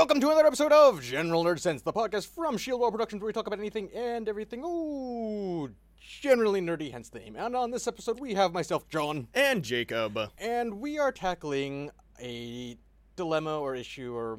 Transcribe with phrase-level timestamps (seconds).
[0.00, 3.26] welcome to another episode of General Nerd Sense, the podcast from Shield Wall Productions, where
[3.26, 4.64] we talk about anything and everything.
[4.64, 7.36] Ooh, generally nerdy, hence the name.
[7.36, 10.18] And on this episode, we have myself, John, and Jacob.
[10.38, 12.78] and we are tackling a
[13.16, 14.38] dilemma or issue or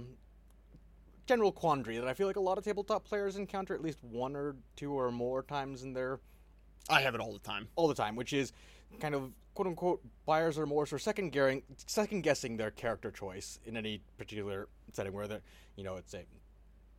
[1.28, 4.36] general quandary that I feel like a lot of tabletop players encounter at least one
[4.36, 6.22] or two or more times in their
[6.90, 7.68] I have it all the time.
[7.76, 8.52] all the time, which is
[9.00, 13.78] kind of quote unquote buyer's remorse or second gearing, second guessing their character choice in
[13.78, 15.42] any particular setting where they're
[15.76, 16.24] you know it's a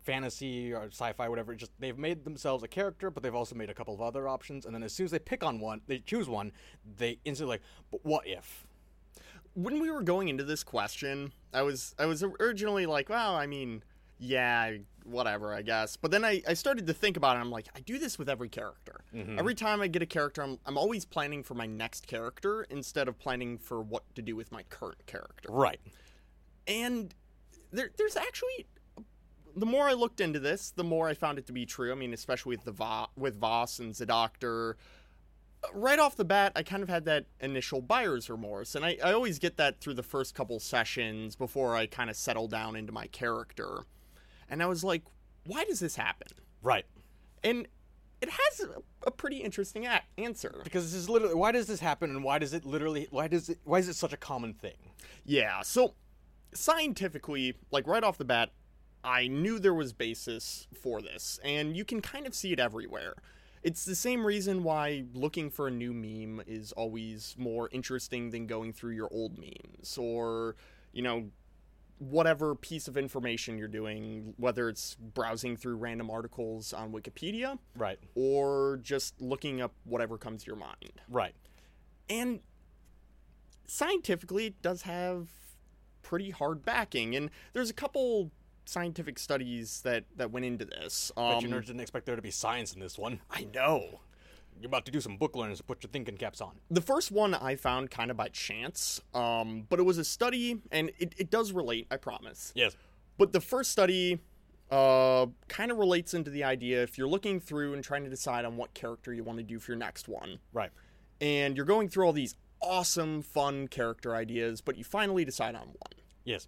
[0.03, 1.55] fantasy or sci-fi whatever.
[1.55, 4.67] Just they've made themselves a character, but they've also made a couple of other options,
[4.67, 6.53] and then as soon as they pick on one, they choose one,
[6.99, 8.67] they instantly like, but what if?
[9.55, 13.47] When we were going into this question, I was I was originally like, well, I
[13.47, 13.83] mean,
[14.19, 14.73] yeah,
[15.05, 15.97] whatever, I guess.
[15.97, 17.41] But then I, I started to think about it.
[17.41, 19.05] I'm like, I do this with every character.
[19.15, 19.39] Mm-hmm.
[19.39, 23.09] Every time I get a character, I'm, I'm always planning for my next character instead
[23.09, 25.49] of planning for what to do with my current character.
[25.51, 25.81] Right.
[26.67, 27.15] And
[27.73, 28.67] there, there's actually
[29.57, 31.93] the more I looked into this, the more I found it to be true.
[31.93, 34.75] I mean, especially with the Va- with Voss and Zadoctor.
[35.73, 39.13] Right off the bat, I kind of had that initial buyer's remorse, and I, I
[39.13, 42.93] always get that through the first couple sessions before I kind of settle down into
[42.93, 43.85] my character.
[44.53, 45.03] And I was like,
[45.47, 46.29] why does this happen?
[46.63, 46.85] Right.
[47.43, 47.67] And
[48.21, 50.61] it has a, a pretty interesting a- answer.
[50.63, 53.49] Because this is literally why does this happen, and why does it literally why does
[53.49, 54.77] it why is it such a common thing?
[55.25, 55.95] Yeah, so
[56.55, 58.51] scientifically, like right off the bat,
[59.03, 63.15] I knew there was basis for this, and you can kind of see it everywhere.
[63.63, 68.47] It's the same reason why looking for a new meme is always more interesting than
[68.47, 70.57] going through your old memes, or,
[70.93, 71.31] you know,
[72.11, 77.99] whatever piece of information you're doing, whether it's browsing through random articles on Wikipedia Right.
[78.15, 81.35] or just looking up whatever comes to your mind Right.
[82.11, 82.41] and
[83.67, 85.29] scientifically it does have
[86.03, 88.31] pretty hard backing and there's a couple
[88.65, 92.31] scientific studies that that went into this um, you nerds didn't expect there to be
[92.31, 93.21] science in this one.
[93.31, 94.01] i know
[94.63, 96.53] You're about to do some book learning, so put your thinking caps on.
[96.71, 100.61] the first one i found kind of by chance um, but it was a study
[100.71, 102.77] and it, it does relate i promise Yes.
[103.19, 104.21] but the first study
[104.71, 108.45] uh, kind of relates into the idea if you're looking through and trying to decide
[108.45, 110.71] on what character you want to do for your next one Right.
[111.21, 115.67] and you're going through all these awesome fun character ideas but you finally decide on
[115.69, 115.93] one
[116.25, 116.47] Yes.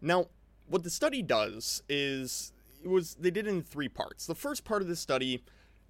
[0.00, 0.26] Now,
[0.68, 2.52] what the study does is
[2.82, 4.26] it was they did it in three parts.
[4.26, 5.42] The first part of the study,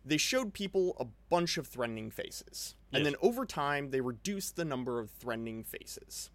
[0.06, 2.76] they showed people a bunch of threatening faces.
[2.92, 6.30] And then over time they reduced the number of threatening faces.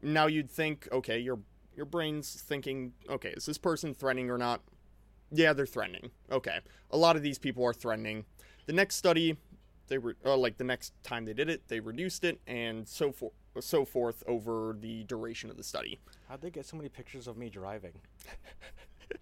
[0.00, 1.40] Now you'd think, okay, your
[1.76, 4.62] your brain's thinking, okay, is this person threatening or not?
[5.30, 6.10] Yeah, they're threatening.
[6.30, 6.60] Okay.
[6.90, 8.24] A lot of these people are threatening.
[8.64, 9.36] The next study,
[9.88, 13.10] they were uh, like the next time they did it, they reduced it and so
[13.12, 15.98] forth so forth over the duration of the study.
[16.28, 17.94] How'd they get so many pictures of me driving?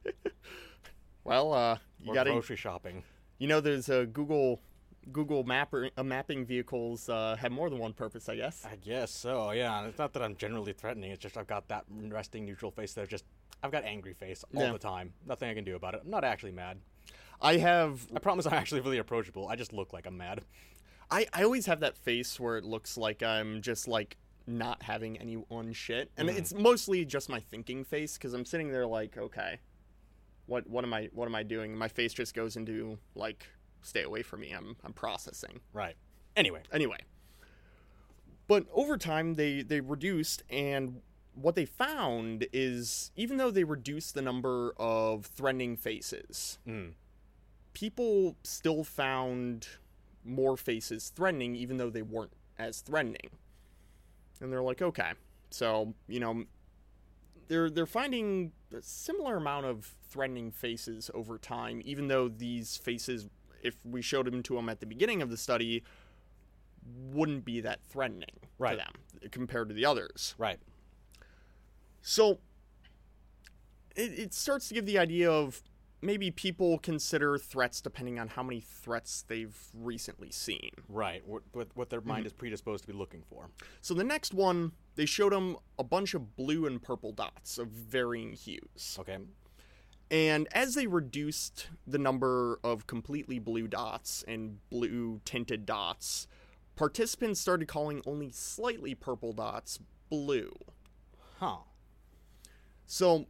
[1.24, 3.02] Well, uh, you got to grocery shopping.
[3.39, 4.61] You know there's a Google
[5.12, 8.65] Google mapper uh, mapping vehicles uh, have more than one purpose, I guess.
[8.65, 9.50] I guess so.
[9.50, 9.78] Yeah.
[9.81, 11.11] and It's not that I'm generally threatening.
[11.11, 12.95] It's just I've got that resting neutral face.
[12.95, 13.25] There, just
[13.62, 14.72] I've got angry face all Yeah.
[14.72, 15.12] the time.
[15.27, 16.00] Nothing I can do about it.
[16.05, 16.78] I'm not actually mad.
[17.43, 19.49] I have I promise I'm actually really approachable.
[19.49, 20.41] I just look like I'm mad.
[21.11, 24.16] I I always have that face where it looks like I'm just like
[24.47, 26.37] not having any one shit, and Mhm.
[26.39, 29.59] it's mostly just my thinking face because I'm sitting there like, okay,
[30.47, 31.77] what what am I what am I doing?
[31.77, 33.47] My face just goes into like,
[33.82, 34.53] stay away from me.
[34.53, 35.60] I'm I'm processing.
[35.72, 35.97] Right.
[36.37, 36.62] Anyway.
[36.72, 36.99] anyway
[38.47, 41.00] but over time they they reduced and
[41.34, 46.93] what they found is even though they reduced the number of threatening faces Mm.
[47.72, 49.69] people still found
[50.25, 53.31] more faces threatening even though they weren't as threatening
[54.41, 55.12] and they're like okay
[55.50, 56.44] so you know
[57.49, 63.27] they're they're finding a similar amount of threatening faces over time even though these faces
[63.62, 65.83] if we showed them to them at the beginning of the study
[67.12, 68.28] wouldn't be that threatening
[68.59, 68.72] Right.
[68.72, 70.59] to them compared to the others Right.
[72.03, 72.38] so
[73.97, 75.63] it, it starts to give the idea of
[76.04, 80.71] maybe people consider threats depending on how many threats they've recently seen.
[80.89, 81.22] Right.
[81.27, 82.09] What what, their Mm-hmm.
[82.09, 83.48] mind is predisposed to be looking for.
[83.80, 87.68] So the next one, they showed them a bunch of blue and purple dots of
[87.68, 88.97] varying hues.
[89.01, 89.18] Okay.
[90.10, 96.27] And as they reduced the number of completely blue dots and blue tinted dots,
[96.77, 99.78] participants started calling only slightly purple dots
[100.10, 100.53] blue.
[101.41, 101.56] Huh.
[102.86, 103.27] So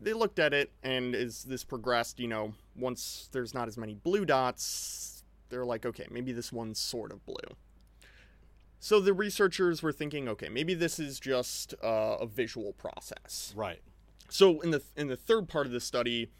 [0.00, 3.94] they- looked at it, and as this progressed, you know, once there's not as many
[3.94, 7.56] blue dots, they're like, okay, maybe this one's sort of blue.
[8.80, 13.52] So the researchers were thinking, okay, maybe this is just uh, a visual process.
[13.56, 13.80] Right.
[14.28, 16.30] So in the in the third part of the study,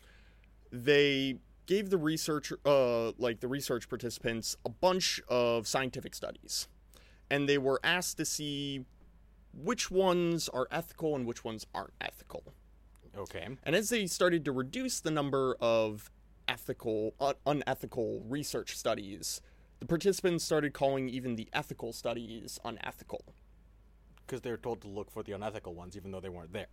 [0.71, 6.69] they gave the research uh like the research participants a bunch of scientific studies.
[7.31, 8.85] And they were asked to see
[9.53, 12.55] which ones are ethical and which ones aren't ethical.
[13.19, 13.49] Okay.
[13.65, 16.11] And as they started to reduce the number of
[16.47, 19.41] ethical uh, unethical research studies,
[19.81, 23.23] the participants started calling even the ethical studies unethical.
[24.27, 26.67] Because they were told to look for the unethical ones, even though they weren't there.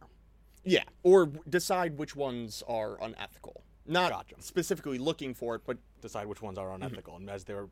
[0.63, 3.63] Yeah, or decide which ones are unethical.
[3.85, 4.35] Not Gotcha.
[4.39, 7.67] specifically looking for it, but Decide which ones are unethical, and as they were,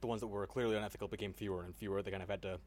[0.00, 2.02] the ones that were clearly unethical became fewer and fewer.
[2.02, 2.60] They kind of had to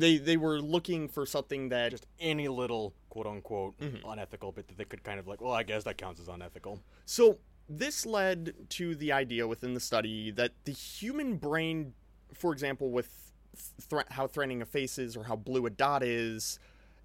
[0.00, 4.08] they they were looking for something that just any little quote unquote mm-hmm.
[4.08, 5.40] unethical bit that they could kind of like.
[5.40, 6.80] Well, I guess that counts as unethical.
[7.04, 11.94] So this led to the idea within the study that the human brain,
[12.32, 13.32] for example, with
[13.80, 16.58] thre- how threatening a face is or how blue a dot is,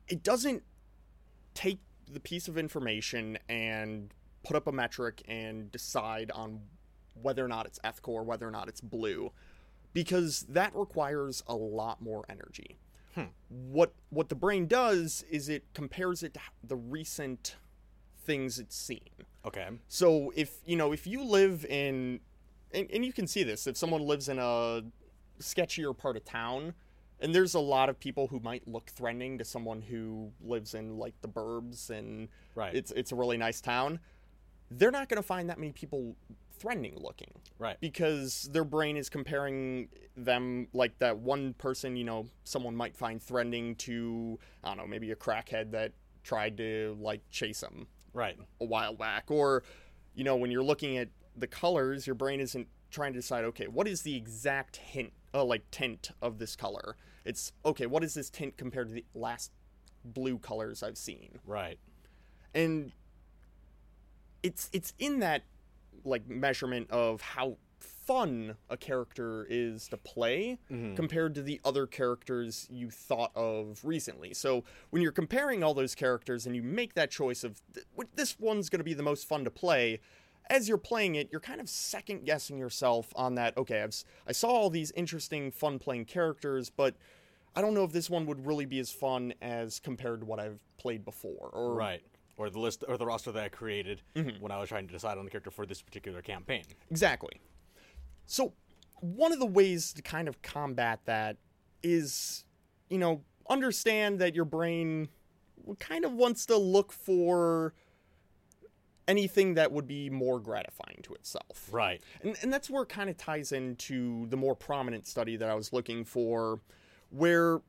[0.07, 0.63] it doesn't
[1.53, 1.79] take
[2.11, 4.13] the piece of information and
[4.43, 6.61] put up a metric and decide on
[7.21, 9.31] whether or not it's ethical or whether or not it's blue
[9.93, 12.77] because that requires a lot more energy.
[13.15, 13.25] Hmm.
[13.49, 17.55] What what the brain does is it compares it to the recent
[18.25, 19.09] things it's seen.
[19.45, 19.67] Okay.
[19.87, 22.19] So if you know if you live in
[22.73, 24.81] and, and you can see this if someone lives in a
[25.39, 26.73] sketchier part of town
[27.19, 30.97] and there's a lot of people who might look threatening to someone who lives in
[30.97, 32.73] like the burbs and Right.
[32.73, 33.99] it's it's a really nice town
[34.71, 36.15] they're not going to find that many people
[36.59, 37.77] threatening looking Right.
[37.79, 43.21] because their brain is comparing them like that one person you know someone might find
[43.21, 45.91] threatening to i don't know maybe a crackhead that
[46.23, 48.38] tried to like chase them Right.
[48.61, 49.63] a while back or
[50.15, 53.67] you know when you're looking at the colors your brain isn't trying to decide okay
[53.67, 56.95] what is the exact hint uh, like tint of this color
[57.25, 59.51] it's okay what is this tint compared to the last
[60.05, 61.79] blue colors i've seen Right.
[62.53, 62.91] and
[64.44, 65.44] it's it's in that
[66.03, 70.95] like measurement of how fun a character is to play mm-hmm.
[70.95, 74.33] compared to the other characters you thought of recently.
[74.33, 77.85] So when you're comparing all those characters and you make that choice of th-
[78.15, 79.99] this one's going to be the most fun to play,
[80.49, 83.57] as you're playing it, you're kind of second guessing yourself on that.
[83.57, 83.95] Okay, I've,
[84.27, 86.95] I saw all these interesting, fun playing characters, but
[87.55, 90.39] I don't know if this one would really be as fun as compared to what
[90.39, 91.49] I've played before.
[91.53, 92.01] Or Right.
[92.43, 94.41] Or the list or the roster that I created Mm-hmm.
[94.41, 96.63] when I was trying to decide on the character for this particular campaign.
[96.91, 97.39] Exactly.
[98.25, 98.53] So,
[98.99, 101.37] one of the ways to kind of combat that
[101.81, 102.43] is,
[102.89, 105.07] you know, understand that your brain
[105.79, 107.73] kind of wants to look for
[109.07, 111.69] anything that would be more gratifying to itself.
[111.71, 112.01] Right.
[112.21, 115.55] And, and that's where it kind of ties into the more prominent study that I
[115.55, 116.59] was looking for,
[117.09, 117.61] where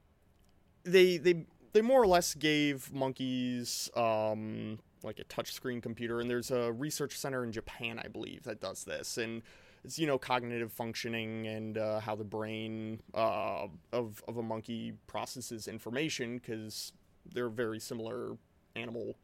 [0.84, 6.50] they they they more or less gave monkeys um, like a touchscreen computer, and there's
[6.50, 9.42] a research center in Japan, I believe, that does this, and
[9.84, 14.94] it's you know cognitive functioning and uh, how the brain uh, of of a monkey
[15.06, 16.92] processes information because
[17.34, 18.36] they're very similar
[18.76, 19.16] animal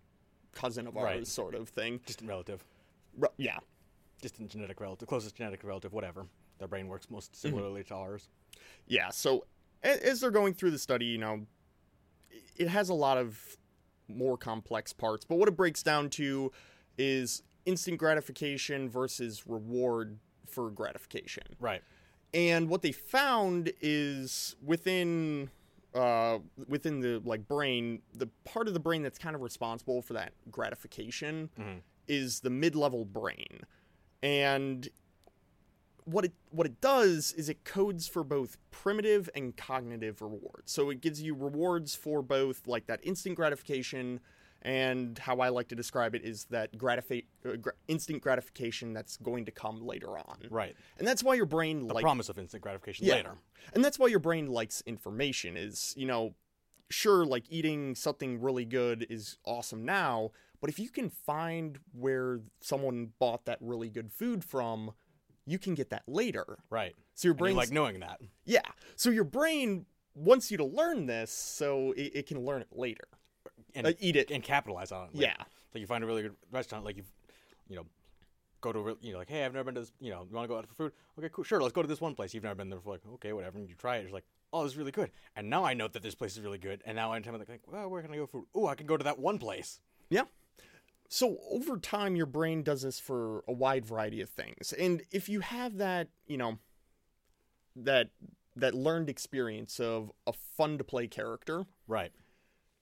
[0.52, 1.26] cousin of ours, Right.
[1.26, 2.00] sort of thing.
[2.04, 2.64] Distant relative.
[3.16, 3.58] Ru- Yeah,
[4.20, 5.08] Distant genetic relative.
[5.08, 5.92] Closest genetic relative.
[5.92, 6.26] Whatever.
[6.58, 8.28] Their brain works most similarly to ours.
[8.86, 9.46] Yeah, so
[9.82, 11.46] as they're going through the study, you know,
[12.56, 13.56] it has a lot of
[14.08, 16.50] more complex parts, but what it breaks down to
[16.98, 21.44] is instant gratification versus reward for gratification.
[21.60, 21.82] Right.
[22.34, 25.50] And what they found is within
[25.94, 26.38] uh
[26.68, 30.32] within the like brain, the part of the brain that's kind of responsible for that
[30.50, 31.80] gratification Mhm.
[32.06, 33.60] is the mid-level brain.
[34.22, 34.88] And
[36.10, 40.72] what it what it does is it codes for both primitive and cognitive rewards.
[40.72, 44.20] So it gives you rewards for both like that instant gratification
[44.62, 49.16] and how I like to describe it is that gratifi- uh, gra- instant gratification that's
[49.16, 50.36] going to come later on.
[50.50, 50.76] Right.
[50.98, 53.14] And that's why your brain The like promise of instant gratification Yeah.
[53.14, 53.34] later.
[53.74, 56.34] and that's why your brain likes information is, you know,
[56.90, 62.40] sure like eating something really good is awesome now, but if you can find where
[62.60, 64.92] someone bought that really good food from,
[65.46, 66.58] you can get that later.
[66.70, 66.94] Right.
[67.14, 68.20] So your brain like knowing that.
[68.44, 68.60] Yeah.
[68.96, 73.04] So your brain wants you to learn this so it, it can learn it later.
[73.74, 74.30] And, Uh, eat it.
[74.30, 75.14] and capitalize on it.
[75.14, 75.34] Like, Yeah.
[75.74, 77.04] Like you find a really good restaurant, like you,
[77.68, 77.86] you know,
[78.60, 80.36] go to a you know like hey I've never been to this you know you
[80.36, 82.34] want to go out for food okay cool sure let's go to this one place
[82.34, 84.62] you've never been there before like okay whatever and you try it you're like oh
[84.64, 86.94] this is really good and now I know that this place is really good and
[86.94, 88.98] now anytime I'm like well where can I go for food oh I can go
[88.98, 89.80] to that one place
[90.10, 90.24] Yeah.
[91.12, 95.28] So over time, your brain does this for a wide variety of things, and if
[95.28, 96.58] you have that, you know,
[97.76, 98.10] that
[98.56, 102.12] that learned experience of a fun to play character, right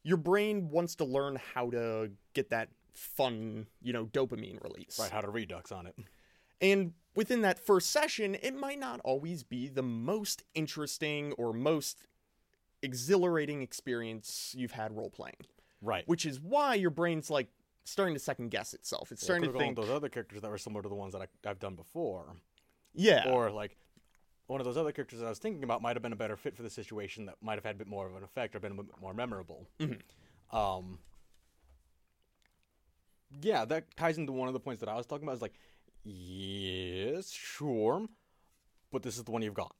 [0.02, 4.98] your brain wants to learn how to get that fun, you know, dopamine release.
[4.98, 5.96] Right, how to redux on it.
[6.60, 11.98] And within that first session, it might not always be the most interesting or most
[12.82, 15.36] exhilarating experience you've had role playing,
[15.82, 16.06] Right.
[16.08, 17.48] which is why your brain's like
[17.90, 19.12] starting to second guess itself.
[19.12, 21.48] It's starting to think, those other characters that were similar to the ones that I,
[21.48, 22.36] I've done before,
[22.94, 23.76] yeah, or like
[24.46, 26.36] one of those other characters that I was thinking about might have been a better
[26.36, 28.60] fit for the situation that might have had a bit more of an effect or
[28.60, 29.66] been a bit more memorable.
[29.78, 30.00] Mhm.
[30.50, 30.98] Um,
[33.42, 35.34] yeah, that ties into one of the points that I was talking about.
[35.34, 35.58] Is like,
[36.04, 38.06] yes, sure,
[38.90, 39.74] but this is the one you've got.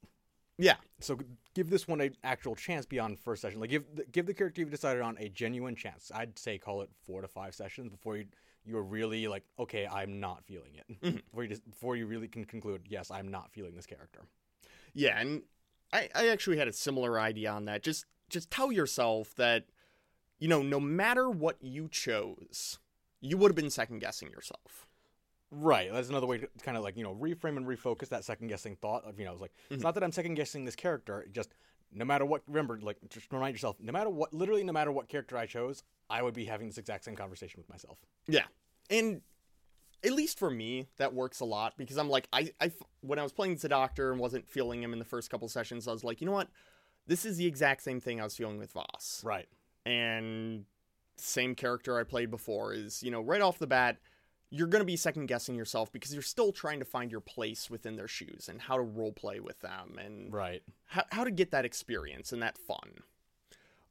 [0.59, 1.19] Yeah, So
[1.55, 3.61] give this one an actual chance beyond first session.
[3.61, 6.11] Like give the, give the character you've decided on a genuine chance.
[6.15, 8.27] I'd say call it four to five sessions before you
[8.67, 11.01] you're really like okay, I'm not feeling it.
[11.01, 11.23] Mhm.
[11.31, 14.21] Before you just, before you really can conclude yes, I'm not feeling this character.
[14.95, 15.19] yeah.
[15.21, 15.43] And
[15.93, 17.83] I, I actually had a similar idea on that.
[17.83, 19.65] Just, just tell yourself that,
[20.39, 22.79] you know, no matter what you chose,
[23.23, 24.88] you would have been second guessing yourself.
[25.51, 25.91] Right.
[25.93, 28.77] That's another way to kind of like you know reframe and refocus that second guessing
[28.77, 29.75] thought of you know it's like Mhm.
[29.75, 31.27] it's not that I'm second guessing this character.
[31.33, 31.55] Just
[31.93, 35.09] no matter what, remember like just remind yourself, no matter what, literally no matter what
[35.09, 37.99] character I chose, I would be having this exact same conversation with myself.
[38.27, 38.45] Yeah.
[38.91, 39.23] And
[40.05, 43.23] at least for me, that works a lot because I'm like, I, I, when I
[43.23, 46.05] was playing the doctor and wasn't feeling him in the first couple sessions, I was
[46.05, 46.49] like, you know what?
[47.07, 49.23] This is the exact same thing I was feeling with Voss.
[49.25, 49.49] Right.
[49.87, 50.67] And
[51.17, 53.97] same character I played before is, you know, right off the bat,
[54.51, 57.69] you're going to be second guessing yourself because you're still trying to find your place
[57.69, 60.63] within their shoes and how to role play with them and Right.
[60.87, 63.03] how, how to get that experience and that fun.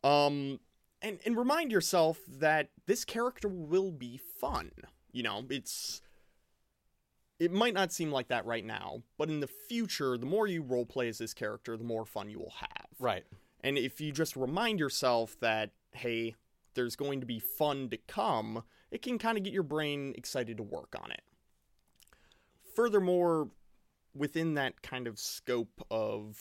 [0.03, 0.59] Um,
[1.01, 4.71] and and remind yourself that this character will be fun.
[5.11, 6.01] You know, it's
[7.39, 10.63] it might not seem like that right now, but in the future, the more you
[10.63, 12.87] role play as this character, the more fun you will have.
[12.99, 13.25] Right.
[13.61, 16.35] And if you just remind yourself that, hey,
[16.73, 20.57] there's going to be fun to come, it can kind of get your brain excited
[20.57, 21.21] to work on it.
[22.75, 23.49] Furthermore,
[24.13, 26.37] within that kind of scope of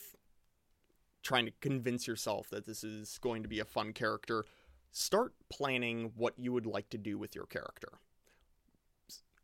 [1.22, 4.44] trying to convince yourself that this is going to be a fun character,
[4.92, 7.88] start planning what you would like to do with your character.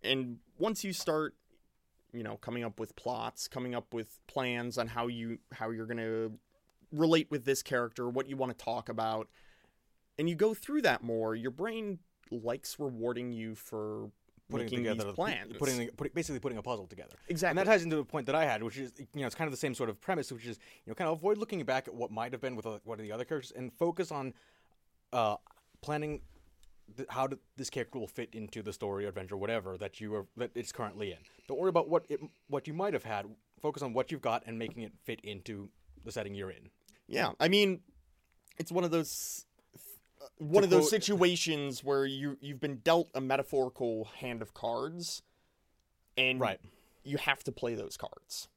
[0.02, 1.34] And once you start
[2.12, 5.86] you know coming up with plots coming up with plans on how you how you're
[5.86, 6.32] going to
[6.92, 9.28] relate with this character what you want to talk about
[10.18, 11.98] and you go through that more your brain
[12.32, 14.10] likes rewarding you for
[14.50, 17.14] Putting making together these the- plans putting, put, basically putting a puzzle together.
[17.28, 19.34] Exactly, And that ties into a point that I had, which is, you know, it's
[19.34, 21.62] kind of the same sort of premise, which is, you know, kind of avoid looking
[21.64, 24.10] back at what might have been with uh, one of the other characters and focus
[24.12, 24.34] on
[25.12, 25.36] uh,
[25.80, 26.20] planning
[26.96, 30.26] th- how th- this character will fit into the story, adventure, whatever that you are
[30.36, 31.18] that it's currently in.
[31.48, 33.26] Don't worry about what it, what you might have had.
[33.60, 35.68] Focus on what you've got and making it fit into
[36.04, 36.68] the setting you're in.
[37.06, 37.80] Yeah, I mean,
[38.58, 39.51] it's one of those uh,
[40.22, 44.42] Uh, one of those quote- uh, situations where you you've been dealt a metaphorical hand
[44.42, 45.22] of cards,
[46.16, 46.60] and Right.
[47.04, 48.48] you have to play those cards.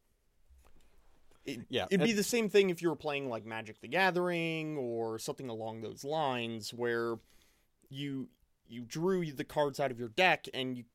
[1.45, 4.77] It, Yeah, it'd be the same thing if you were playing like Magic the Gathering
[4.77, 7.15] or something along those lines, where
[7.89, 8.29] you
[8.67, 10.85] you drew the cards out of your deck and you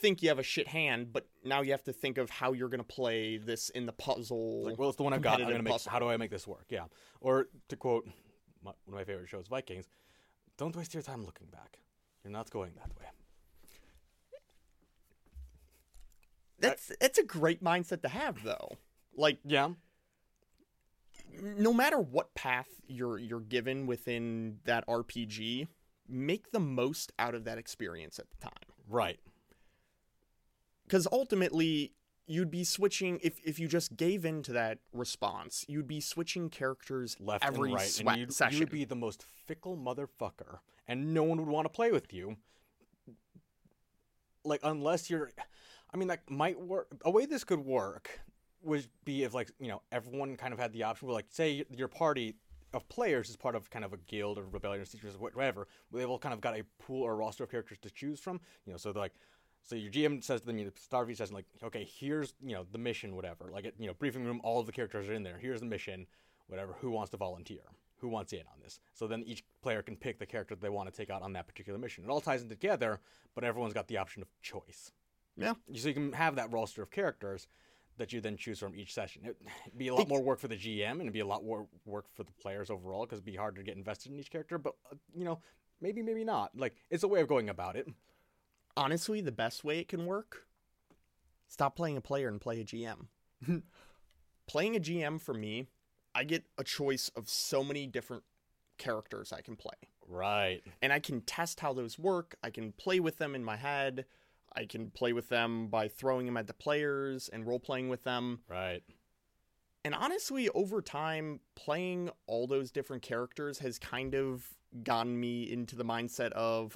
[0.00, 2.68] think you have a shit hand, but now you have to think of how you're
[2.68, 4.64] gonna play this in the puzzle.
[4.64, 5.38] Like, well, it's the one I've got.
[5.40, 5.82] Make.
[5.86, 6.66] How do I make this work?
[6.70, 6.86] Yeah.
[7.20, 8.08] Or to quote
[8.62, 9.88] my, one of my favorite shows, Vikings,
[10.56, 11.78] "Don't waste your time looking back.
[12.24, 13.06] You're not going that way."
[16.60, 18.78] That's that's a great mindset to have though.
[19.16, 19.70] Like Yeah.
[21.40, 25.68] no matter what path you're you're given within that RPG,
[26.08, 28.72] make the most out of that experience at the time.
[28.88, 29.20] Right.
[30.88, 31.92] Cuz ultimately
[32.28, 36.50] you'd be switching if if you just gave in to that response, you'd be switching
[36.50, 38.58] characters left every and right, and you'd, session.
[38.58, 42.12] you would be the most fickle motherfucker, and no one would want to play with
[42.12, 42.36] you.
[44.44, 45.30] Like unless you're,
[45.92, 46.88] I mean, that might work.
[47.04, 48.20] A way this could work
[48.62, 51.08] would be if, like, you know, everyone kind of had the option.
[51.08, 52.34] Where, like, say your party
[52.74, 55.66] of players is part of kind of a guild or rebellion or situation, whatever.
[55.92, 58.40] They've all kind of got a pool or roster of characters to choose from.
[58.66, 59.14] You know, so they're like.
[59.62, 62.64] So your GM says to them, you know, Starvey says, like, okay, here's, you know,
[62.70, 63.50] the mission, whatever.
[63.52, 65.38] Like, you know, briefing room, all of the characters are in there.
[65.38, 66.06] Here's the mission
[66.48, 67.60] whatever, who wants to volunteer?
[67.98, 68.80] Who wants in on this?
[68.94, 71.46] So then each player can pick the character they want to take out on that
[71.46, 72.04] particular mission.
[72.04, 73.00] It all ties in together,
[73.34, 74.92] but everyone's got the option of choice.
[75.36, 75.54] Yeah.
[75.74, 77.46] So you can have that roster of characters
[77.98, 79.22] that you then choose from each session.
[79.24, 81.66] It'd be a lot more work for the GM and it'd be a lot more
[81.84, 84.58] work for the players overall because it'd be harder to get invested in each character,
[84.58, 85.40] but, uh, you know,
[85.80, 86.56] maybe, maybe not.
[86.56, 87.88] Like, it's a way of going about it.
[88.78, 90.48] Honestly, the best way it can work
[91.48, 93.06] stop playing a player and play a GM.
[94.46, 95.66] playing a GM for me,
[96.14, 98.22] I get a choice of so many different
[98.76, 99.74] characters I can play.
[100.10, 100.62] Right.
[100.80, 102.36] and I can test how those work.
[102.42, 104.06] I can play with them in my head.
[104.56, 108.04] I can play with them by throwing them at the players and role playing with
[108.04, 108.40] them.
[108.48, 108.82] Right.
[109.84, 114.48] And honestly, over time, playing all those different characters has kind of
[114.82, 116.74] gotten me into the mindset of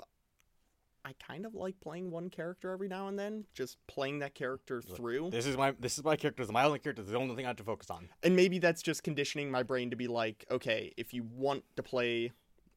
[1.05, 4.81] I kind of like playing one character every now and then, just playing that character
[4.81, 5.31] through.
[5.31, 6.43] This is my this is my character.
[6.43, 7.03] This is my only character.
[7.03, 8.09] This is the only thing I have to focus on.
[8.23, 11.83] And maybe that's just conditioning my brain to be like, okay, if you want to
[11.83, 12.31] play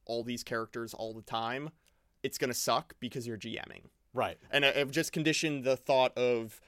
[0.06, 1.70] all these characters all the time,
[2.24, 3.84] it's going to suck because you're GMing.
[4.12, 4.38] Right.
[4.50, 6.60] and I- I've just conditioned the thought of,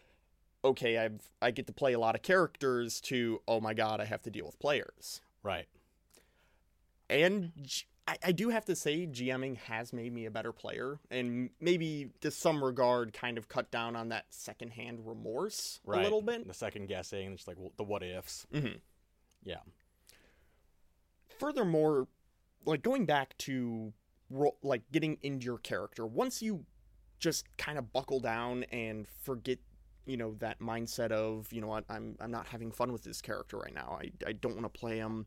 [0.65, 4.05] okay, I've I get to play a lot of characters to, oh my god, I
[4.05, 5.67] have to deal with players, Right.
[7.11, 7.53] and
[8.09, 12.09] I, I do have to say, GMing has made me a better player, and maybe
[12.23, 16.01] to some regard, kind of cut down on that secondhand remorse Right.
[16.01, 16.49] a little bit.
[16.49, 18.47] The second guessing, just like the what ifs.
[18.53, 18.81] Mhm.
[19.45, 19.61] Yeah.
[21.39, 22.09] Furthermore,
[22.65, 23.93] like going back to
[24.31, 26.65] ro- like getting into your character, once you
[27.19, 29.59] just kind of buckle down and forget
[30.07, 33.21] you know that mindset of you know what I'm I'm not having fun with this
[33.21, 33.99] character right now.
[34.01, 35.27] I I don't want to play him.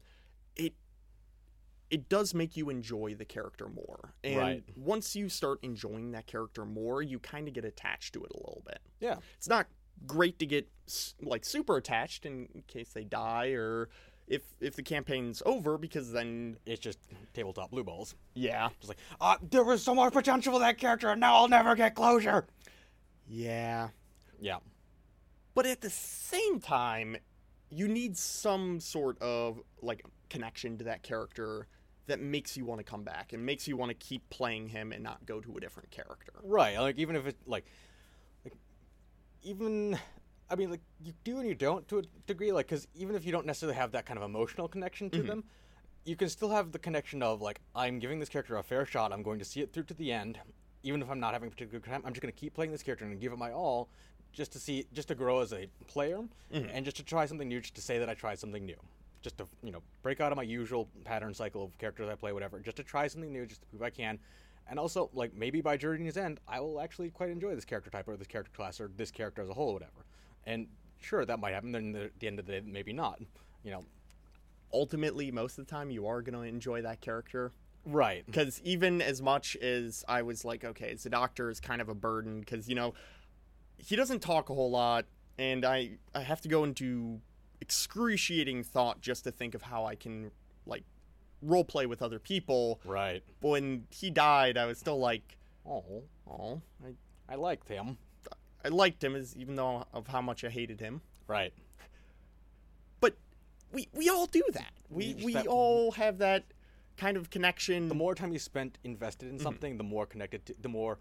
[1.92, 4.14] It does make you enjoy the character more.
[4.24, 4.64] And Right.
[4.78, 8.38] once you start enjoying that character more, you kind of get attached to it a
[8.38, 8.80] little bit.
[9.00, 9.18] Yeah.
[9.38, 9.68] It's not
[10.08, 10.68] great to get
[11.22, 13.90] like super attached in case they die or
[14.28, 16.98] if if the campaign's over because then It's just
[17.34, 18.16] tabletop blue balls.
[18.34, 18.70] yeah.
[18.80, 21.76] Just like, uh, there was so much potential for that character, and now I'll never
[21.76, 22.48] get closure.
[23.28, 23.90] Yeah.
[24.40, 24.60] Yeah.
[25.54, 27.18] But at the same time,
[27.70, 31.68] you need some sort of like connection to that character
[32.08, 34.92] that makes you want to come back and makes you want to keep playing him
[34.92, 36.34] and not go to a different character.
[36.44, 36.78] Right.
[36.80, 37.66] Like even if it like,
[38.44, 38.56] like
[39.44, 39.98] even
[40.50, 42.52] I mean like you do and you don't to a degree.
[42.52, 45.28] Like because even if you don't necessarily have that kind of emotional connection to mm-hmm.
[45.28, 45.44] them,
[46.06, 49.14] you can still have the connection of like I'm giving this character a fair shot.
[49.14, 50.40] I'm going to see it through to the end,
[50.84, 52.02] even if I'm not having a particular time.
[52.06, 53.90] I'm just going to keep playing this character and give it my all,
[54.34, 56.18] just to see, just to grow as a player,
[56.54, 56.70] mm-hmm.
[56.74, 58.78] and just to try something new, just to say that I tried something new.
[59.22, 62.32] Just to you know break out of my usual pattern cycle of characters I play,
[62.34, 62.60] whatever.
[62.60, 64.20] Just to try something new, just to prove I can.
[64.68, 68.08] And also, like maybe by journey's end, I will actually quite enjoy this character type
[68.08, 70.06] or this character class or this character as a whole, or whatever.
[70.46, 70.68] And
[71.00, 71.72] sure, that might happen.
[71.72, 73.20] Then at the end of the day, maybe not.
[73.64, 73.86] You know,
[74.74, 77.52] Ultimately, most of the time, you are going to enjoy that character.
[77.86, 78.26] right?
[78.26, 81.94] Because even as much as I was like, okay, the doctor is kind of a
[81.96, 82.94] burden because, you know,
[83.78, 85.06] he doesn't talk a whole lot,
[85.38, 87.20] and I, I have to go into
[87.62, 90.32] excruciating thought just to think of how I can,
[90.66, 90.84] like,
[91.42, 92.80] role play with other people.
[92.84, 93.24] Right.
[93.40, 97.98] But when he died, I was still like, Oh, oh, I, I liked him.
[98.64, 101.02] I liked him, as even though of how much I hated him.
[101.28, 101.54] Right.
[103.00, 103.16] But
[103.72, 104.72] we we all do that.
[104.90, 106.46] We we that- all have that
[106.98, 107.90] kind of connection.
[107.90, 109.44] The more time you spent invested in mm-hmm.
[109.44, 111.00] something, the more connected, to, the more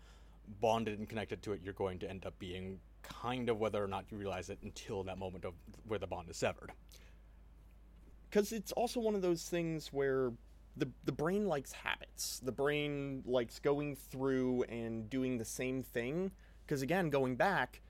[0.60, 2.80] bonded and connected to it you're going to end up being.
[3.02, 5.54] Kind of whether or not you realize it until that moment of
[5.86, 6.72] where the bond is severed.
[8.28, 10.32] because it's also one of those things where
[10.76, 12.40] the the brain likes habits.
[12.44, 16.30] The brain likes going through and doing the same thing.
[16.64, 17.80] Because again, going back,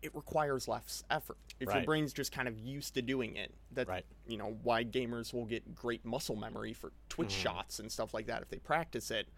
[0.00, 1.36] it requires less effort.
[1.60, 4.06] If your brain's just kind of used to doing it, that's Right.
[4.26, 7.42] you know why gamers will get great muscle memory for twitch mm.
[7.42, 9.28] shots and stuff like that if they practice it.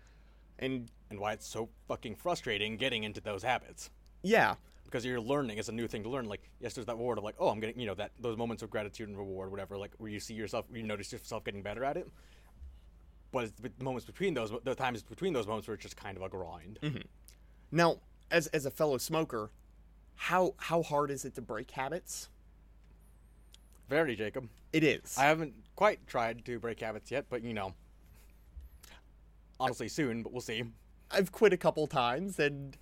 [0.61, 3.90] And And why it's so fucking frustrating getting into those habits.
[4.23, 4.55] yeah,
[4.92, 6.26] because you're learning it's a new thing to learn.
[6.26, 8.62] Like yes there's that reward of like oh i'm getting you know that those moments
[8.62, 11.85] of gratitude and reward whatever like where you see yourself you notice yourself getting better
[11.85, 12.09] at it.
[13.33, 16.16] But it's the moments between those the times between those moments where it's just kind
[16.18, 16.78] of a grind.
[16.83, 16.98] Mm-hmm.
[17.70, 17.96] Now,
[18.31, 19.50] as as a fellow smoker,
[20.14, 22.28] how how hard is it to break habits?
[23.88, 24.48] very jacob.
[24.72, 25.18] It is.
[25.18, 27.74] i haven't quite tried to break habits yet but you know
[29.61, 30.64] honestly soon but we'll see.
[31.12, 32.76] I've quit a couple times, and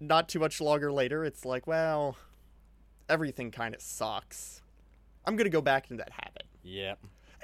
[0.00, 2.16] not too much longer later, it's like, well,
[3.08, 4.62] everything kind of sucks.
[5.24, 6.94] I'm gonna go back into that habit, yeah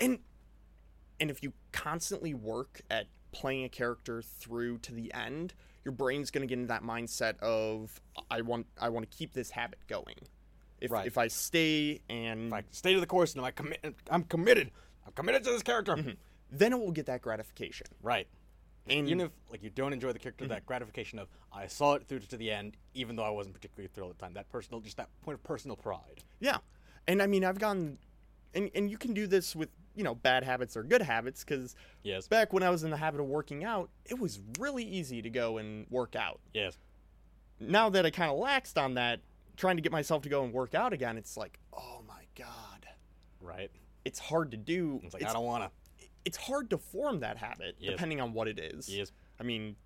[0.00, 0.18] and
[1.20, 6.30] and if you constantly work at playing a character through to the end, your brain's
[6.30, 10.16] gonna get into that mindset of I want I want to keep this habit going.
[10.80, 11.06] If Right.
[11.06, 14.70] if I stay and if i stay to the course and i'm commit i'm committed
[15.06, 16.12] i'm committed to this character mm-hmm.
[16.50, 17.86] then it will get that gratification.
[18.02, 18.26] right
[18.88, 22.08] And even if like you don't enjoy the character, that gratification of I saw it
[22.08, 24.34] through to the end, even though I wasn't particularly thrilled at the time.
[24.34, 26.22] That personal, just that point of personal pride.
[26.40, 26.58] Yeah.
[27.06, 27.98] And I mean, I've gone,
[28.54, 31.74] and, and you can do this with, you know, bad habits or good habits, because
[32.02, 32.28] Yes.
[32.28, 35.30] back when I was in the habit of working out, it was really easy to
[35.30, 36.40] go and work out.
[36.54, 36.78] Yes.
[37.58, 39.20] Now that I kind of laxed on that,
[39.56, 42.86] trying to get myself to go and work out again, it's like, oh my God.
[43.40, 43.70] Right.
[44.04, 45.00] It's hard to do.
[45.04, 45.70] It's like I don't want to.
[46.24, 47.92] It's hard to form that habit Yes.
[47.92, 48.88] depending on what it is.
[48.94, 49.12] Yes.
[49.38, 49.76] I mean,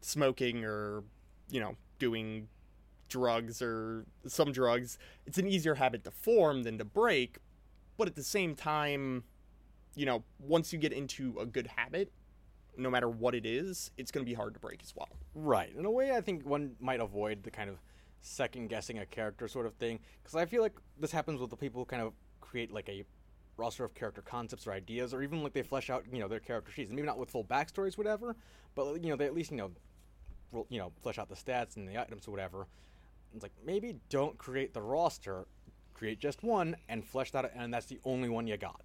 [0.00, 1.02] smoking or,
[1.50, 2.48] you know, doing
[3.08, 7.38] drugs or some drugs, it's an easier habit to form than to break.
[7.96, 9.24] But at the same time,
[9.94, 12.12] you know, once you get into a good habit,
[12.76, 15.08] no matter what it is, it's going to be hard to break as well.
[15.34, 15.74] Right.
[15.74, 17.78] In a way, I think one might avoid the kind of
[18.20, 21.56] second guessing a character sort of thing because I feel like this happens with the
[21.56, 23.04] people who kind of create like a
[23.58, 26.40] roster of character concepts or ideas, or even like they flesh out you know their
[26.40, 26.90] character sheets.
[26.90, 28.36] Maybe not with full backstories, whatever,
[28.74, 29.70] but you know they at least you know
[30.70, 32.66] you know flesh out the stats and the items or whatever.
[33.34, 35.46] It's like maybe don't create the roster,
[35.92, 38.80] create just one and flesh that, out, and that's the only one you got.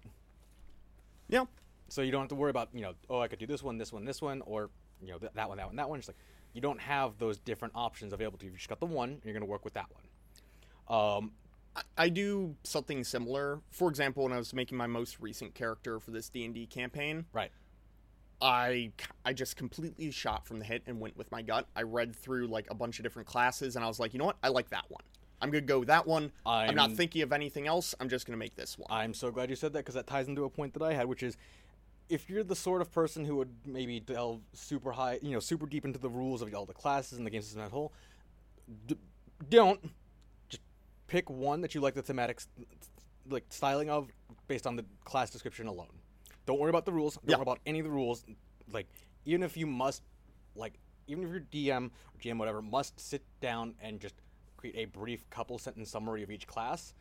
[1.28, 1.44] Yeah.
[1.88, 3.78] So you don't have to worry about, you know, oh, I could do this one,
[3.78, 5.98] this one, this one, or, you know, th- that one, that one, that one.
[5.98, 6.16] Just like,
[6.52, 8.52] you don't have those different options available to you.
[8.52, 11.18] You just got the one, and you're going to work with that one.
[11.18, 11.32] Um,
[11.96, 13.60] I- do something similar.
[13.70, 17.50] For example, when I was making my most recent character for this D&D campaign, right.
[18.40, 18.92] I
[19.24, 21.66] I just completely shot from the hip and went with my gut.
[21.74, 24.26] I read through like a bunch of different classes and I was like, you know
[24.26, 24.36] what?
[24.42, 25.02] I like that one.
[25.40, 26.30] I'm gonna go with that one.
[26.44, 27.94] I'm, not I'm- thinking of anything else.
[28.00, 28.86] I'm just gonna make this one.
[28.90, 31.06] I'm so glad you said that because that ties into a point that I had,
[31.06, 31.36] which is
[32.08, 35.64] if you're the sort of person who would maybe delve super high, you know, super
[35.66, 37.92] deep into the rules of all the classes and the game system as a whole,
[38.86, 38.98] d-
[39.48, 39.80] don't
[41.06, 42.40] pick one that you like the thematic
[43.28, 44.08] like styling of
[44.48, 46.00] based on the class description alone.
[46.46, 47.14] Don't worry about the rules.
[47.14, 47.36] Don't Yeah.
[47.36, 48.24] worry about any of the rules.
[48.70, 48.86] Like
[49.24, 50.02] even if you must,
[50.54, 54.14] like even if your DM or GM whatever must sit down and just
[54.56, 56.94] create a brief couple sentence summary of each class,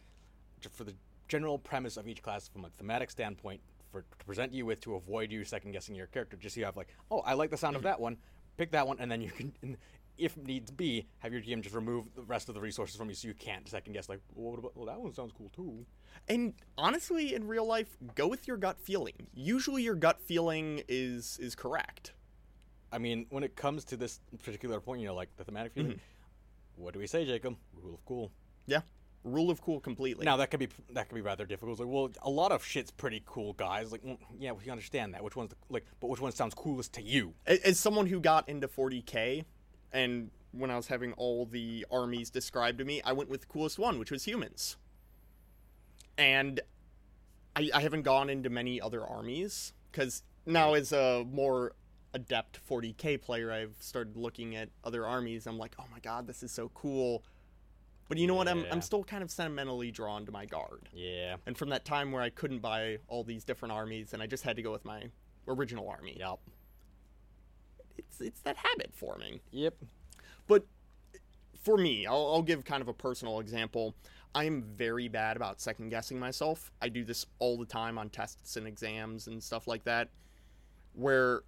[0.61, 0.95] just for the
[1.27, 3.61] general premise of each class from a thematic standpoint
[3.91, 6.65] for to present you with to avoid you second guessing your character just so you
[6.65, 7.87] have like oh i like the sound of mm-hmm.
[7.87, 8.17] that one
[8.57, 9.77] pick that one and then you can
[10.17, 13.15] if needs be have your gm just remove the rest of the resources from you
[13.15, 15.85] so you can't second guess like well, what about, well that one sounds cool too
[16.27, 19.15] And honestly, in real life, go with your gut feeling.
[19.33, 22.13] Usually, your gut feeling is is correct.
[22.91, 25.99] i mean when it comes to this particular point you know like the thematic feeling
[26.75, 28.31] what do we say jacob rule of cool
[28.67, 28.81] Yeah,
[29.23, 30.23] rule of cool completely.
[30.25, 31.71] now that could be that could be rather difficult.
[31.73, 33.91] It's like, well, a lot of shit's pretty cool, guys.
[33.91, 35.23] Like, mm, yeah, we understand that.
[35.23, 37.33] Which one's the, like, but which one sounds coolest to you?
[37.47, 39.45] As someone who got into 40k
[39.93, 43.47] and when i was having all the armies described to me i went with the
[43.47, 44.77] coolest one which was humans.
[46.17, 46.59] And
[47.55, 51.73] i, I haven't gone into many other armies because now as a more
[52.13, 55.47] adept 40k player i've started looking at other armies.
[55.47, 57.23] I'm like oh my god this is so cool.
[58.09, 58.49] But you know what?
[58.49, 60.89] I'm, I'm still kind of sentimentally drawn to my guard.
[60.93, 61.37] Yeah.
[61.47, 64.43] and from that time where i couldn't buy all these different armies and i just
[64.43, 65.09] had to go with my
[65.47, 66.17] original army.
[66.19, 66.39] Yep.
[67.97, 69.75] It's it's that habit forming Yep.
[70.47, 70.65] but
[71.63, 73.95] for me, I'll, I'll give kind of a personal example.
[74.35, 76.71] I am very bad about second guessing myself.
[76.81, 80.09] I do this all the time on tests and exams and stuff like that.
[80.93, 81.43] Where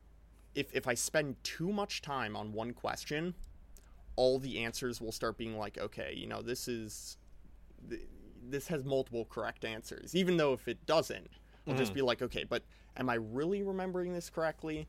[0.54, 3.34] if, if I spend too much time on one question,
[4.16, 7.18] all the answers will start being like, okay, you know, this is.
[7.90, 8.02] th-
[8.48, 10.16] This has multiple correct answers.
[10.16, 11.30] Even though if it doesn't,
[11.68, 11.96] I'll just mm-hmm.
[11.96, 12.64] be like, okay, but
[12.96, 14.88] am I really remembering this correctly?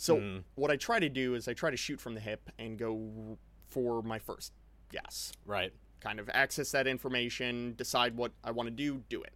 [0.00, 0.44] So Mhm.
[0.54, 3.38] what I try to do is I try to shoot from the hip and go
[3.68, 4.54] for my first
[4.90, 5.30] guess.
[5.44, 5.74] Right.
[6.00, 9.34] Kind of access that information, decide what I want to do, do it.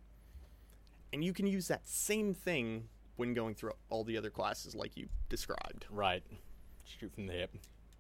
[1.12, 4.96] And you can use that same thing when going through all the other classes like
[4.96, 5.84] you described.
[5.90, 6.24] Right.
[6.82, 7.58] Shoot from the hip.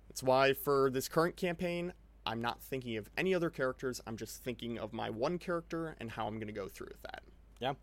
[0.08, 1.92] That's why for this current campaign,
[2.24, 4.00] I'm not thinking of any other characters.
[4.06, 7.02] I'm just thinking of my one character and how I'm going to go through with
[7.02, 7.24] that.
[7.60, 7.74] Yeah.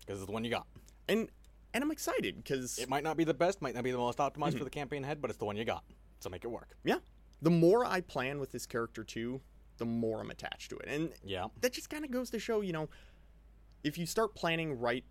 [0.00, 0.66] Because it's the one you got.
[1.06, 1.30] And
[1.74, 4.18] and I'm excited because It might not be the best, might not be the most
[4.18, 4.64] optimized for mm-hmm.
[4.64, 5.84] the campaign ahead, but it's the one you got.
[6.20, 6.76] So make it work.
[6.84, 6.98] yeah,
[7.42, 9.40] the more I plan with this character too,
[9.78, 10.88] the more I'm attached to it.
[10.88, 11.48] And Yeah.
[11.60, 12.88] that just kind of goes to show, you know,
[13.84, 15.04] if you start planning right,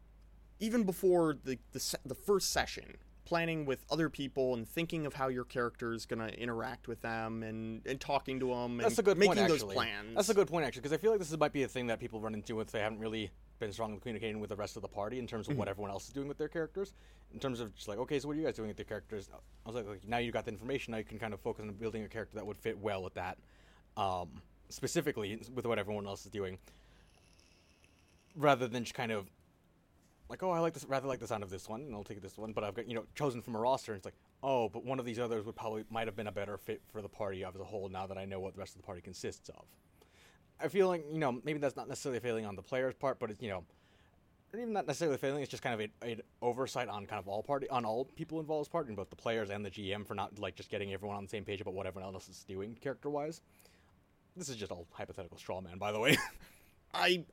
[0.59, 5.27] even before the the, the first session, planning with other people and thinking of how
[5.27, 8.99] your character is going to interact with them and, and talking to them and That's
[8.99, 10.15] a good making point, those plans.
[10.15, 11.99] That's a good point, actually, because I feel like this might be a thing that
[11.99, 14.87] people run into if they haven't really been strongly communicating with the rest of the
[14.87, 16.93] party in terms of what everyone else is doing with their characters.
[17.33, 19.29] In terms of just like, okay, so what are you guys doing with your characters?
[19.33, 21.63] I was like, like now you got the information, now you can kind of focus
[21.63, 23.37] on building a character that would fit well with that,
[23.97, 24.29] um,
[24.69, 26.57] specifically with what everyone else is doing,
[28.35, 29.25] rather than just kind of
[30.29, 32.21] like, oh, I like this, rather like the sound of this one, and I'll take
[32.21, 32.51] this one.
[32.51, 34.99] But I've got you know chosen from a roster, and it's like, oh, but one
[34.99, 37.55] of these others would probably might have been a better fit for the party as
[37.55, 37.89] a whole.
[37.89, 39.65] Now that I know what the rest of the party consists of,
[40.61, 43.19] I feel like you know maybe that's not necessarily a failing on the player's part,
[43.19, 43.63] but it's you know,
[44.53, 45.41] even not necessarily failing.
[45.41, 48.39] It's just kind of a, a oversight on kind of all party on all people
[48.39, 51.17] involved's part, in both the players and the GM for not like just getting everyone
[51.17, 53.41] on the same page about what everyone else is doing character wise.
[54.35, 56.17] This is just all hypothetical straw man, by the way.
[56.93, 57.25] I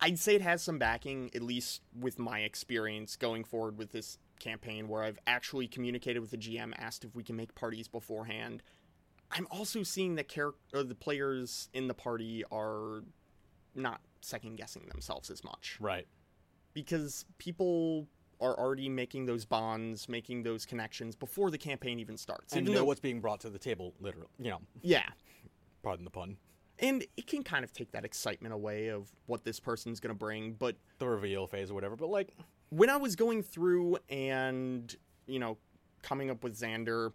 [0.00, 4.18] I'd say it has some backing, at least with my experience going forward with this
[4.38, 8.62] campaign, where I've actually communicated with the GM, asked if we can make parties beforehand.
[9.30, 13.04] I'm also seeing that char- or the players in the party are
[13.74, 16.06] not second guessing themselves as much Right.
[16.74, 18.08] because people
[18.40, 22.52] are already making those bonds, making those connections before the campaign even starts.
[22.54, 24.28] And Even know though- what's being brought to the table, literally.
[24.38, 25.08] You know, yeah,
[25.82, 26.38] pardon the pun.
[26.78, 30.18] and it can kind of take that excitement away of what this person's going to
[30.18, 30.54] bring.
[30.54, 31.94] But The reveal phase or whatever.
[31.94, 32.34] But like,
[32.70, 34.94] when I was going through and,
[35.26, 35.58] you know,
[36.02, 37.12] coming up with Xander,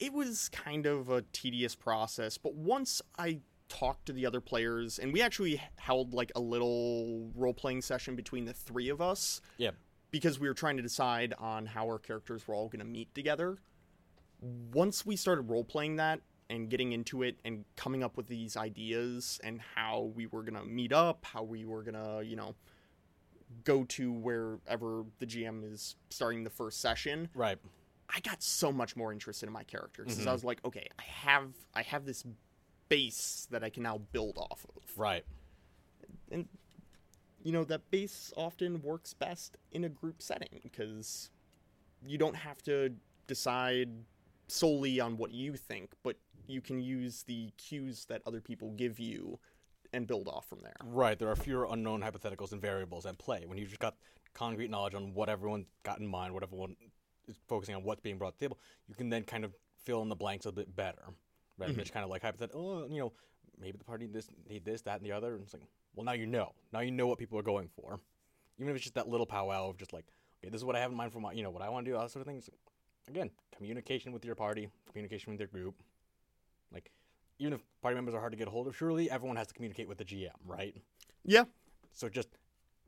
[0.00, 2.38] it was kind of a tedious process.
[2.38, 7.30] But once I talked to the other players, and we actually held like a little
[7.36, 9.70] role playing session between the three of us yeah,
[10.10, 13.14] because we were trying to decide on how our characters were all going to meet
[13.14, 13.58] together.
[14.72, 18.56] Once we started role playing that and getting into it and coming up with these
[18.56, 22.34] ideas and how we were going to meet up, how we were going to, you
[22.34, 22.54] know,
[23.64, 27.58] go to wherever the GM is starting the first session, right.
[28.14, 30.28] I got so much more interested in my characters because Mhm.
[30.28, 32.24] I was like, okay, I have I have this
[32.88, 34.98] base that I can now build off of.
[34.98, 35.24] Right.
[36.30, 36.48] And
[37.42, 41.30] you know, that base often works best in a group setting because
[42.04, 42.94] you don't have to
[43.26, 43.88] decide
[44.48, 48.98] solely on what you think, but you can use the cues that other people give
[48.98, 49.38] you
[49.92, 50.76] and build off from there.
[50.84, 51.18] Right.
[51.18, 53.44] There are fewer unknown hypotheticals and variables at play.
[53.46, 53.96] When you've just got
[54.34, 56.76] concrete knowledge on what everyone's got in mind, what everyone
[57.48, 60.08] focusing on, what's being brought to the table, you can then kind of fill in
[60.08, 61.02] the blanks a bit better.
[61.60, 61.66] Mhm.
[61.66, 63.12] than just kind of like hypothetical, oh, you know,
[63.58, 65.34] maybe the party this need this, that, and the other.
[65.34, 65.62] And it's like,
[65.94, 66.54] well, now you know.
[66.72, 68.00] Now you know what people are going for.
[68.58, 70.06] Even if it's just that little powwow of just like,
[70.38, 71.84] okay, this is what I have in mind for my, you know, what I want
[71.84, 72.48] to do, all that sort of things.
[73.08, 75.82] Again, communication with your party, communication with your group.
[76.72, 76.90] Like,
[77.38, 79.54] even if party members are hard to get a hold of, surely everyone has to
[79.54, 80.74] communicate with the GM, right?
[81.24, 81.44] Yeah.
[81.92, 82.28] So just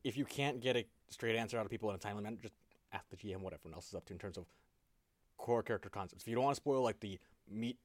[0.05, 2.55] if you can't get a straight answer out of people in a timely manner, just
[2.93, 4.47] ask the GM what everyone else is up to in terms of
[5.39, 6.23] core character concepts.
[6.23, 7.19] If you don't want to spoil like the
[7.51, 7.79] meat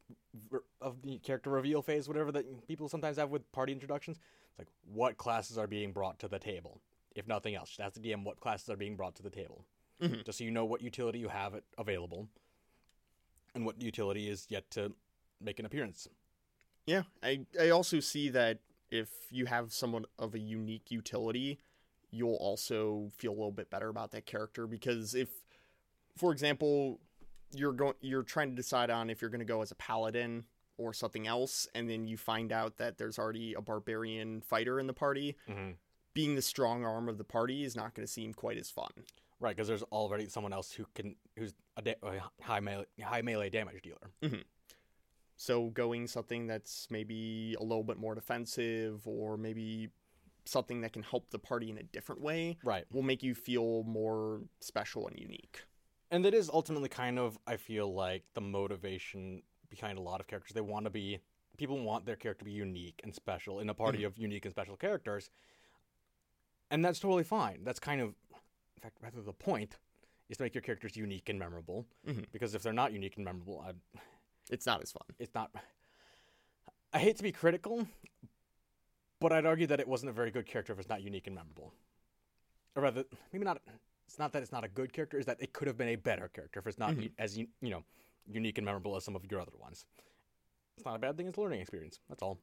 [0.82, 4.18] of the character reveal phase, whatever that people sometimes have with party introductions,
[4.50, 6.82] it's like what classes are being brought to the table.
[7.16, 9.66] If nothing else, just ask the DM what classes are being brought to the table,
[10.00, 10.24] Mhm.
[10.24, 12.30] just so you know what utility you have available,
[13.56, 14.94] and what utility is yet to
[15.40, 16.08] make an appearance.
[16.86, 18.60] Yeah, I I also see that
[18.92, 21.60] if you have someone of a unique utility,
[22.12, 25.30] you'll also feel a little bit better about that character because if
[26.18, 27.00] for example,
[27.54, 30.44] you're going you're trying to decide on if you're going to go as a paladin
[30.78, 34.88] or something else and then you find out that there's already a barbarian fighter in
[34.88, 35.72] the party, Mm-hmm.
[36.14, 38.90] being the strong arm of the party is not going to seem quite as fun.
[39.40, 41.96] Right, because there's already someone else who can who's a, da-
[42.42, 44.42] high melee, high melee damage dealer.
[45.36, 49.90] So going something that's maybe a little bit more defensive or maybe
[50.48, 53.84] something that can help the party in a different way Right, will make you feel
[53.84, 55.64] more special and unique.
[56.12, 60.28] and that is ultimately kind of I feel like the motivation behind a lot of
[60.28, 60.54] characters.
[60.54, 61.20] They want to be
[61.58, 64.54] people want their character to be unique and special in a party of unique and
[64.54, 65.30] special characters,
[66.72, 67.64] and that's totally fine.
[67.64, 68.10] That's kind of,
[68.76, 69.78] in fact, rather the point
[70.30, 71.86] is to make your characters unique and memorable.
[72.06, 72.26] Mhm.
[72.32, 73.74] Because if they're not unique and memorable, I,
[74.50, 75.04] It's not as fun.
[75.20, 75.52] it's not.
[76.94, 77.88] I hate to be critical,
[79.20, 81.36] but I'd argue that it wasn't a very good character if it's not unique and
[81.36, 81.74] memorable.
[82.76, 83.62] Or rather, maybe not.
[84.08, 85.96] It's not that it's not a good character; is that it could have been a
[85.96, 87.12] better character if it's not Mhm.
[87.18, 87.84] as you you know
[88.26, 89.86] unique and memorable as some of your other ones.
[90.78, 92.00] It's not a bad thing; it's a learning experience.
[92.08, 92.40] That's all.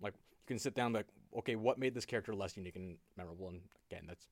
[0.00, 2.76] Like you can sit down and be like, okay, what made this character less unique
[2.76, 3.48] and memorable?
[3.48, 4.26] And again, that's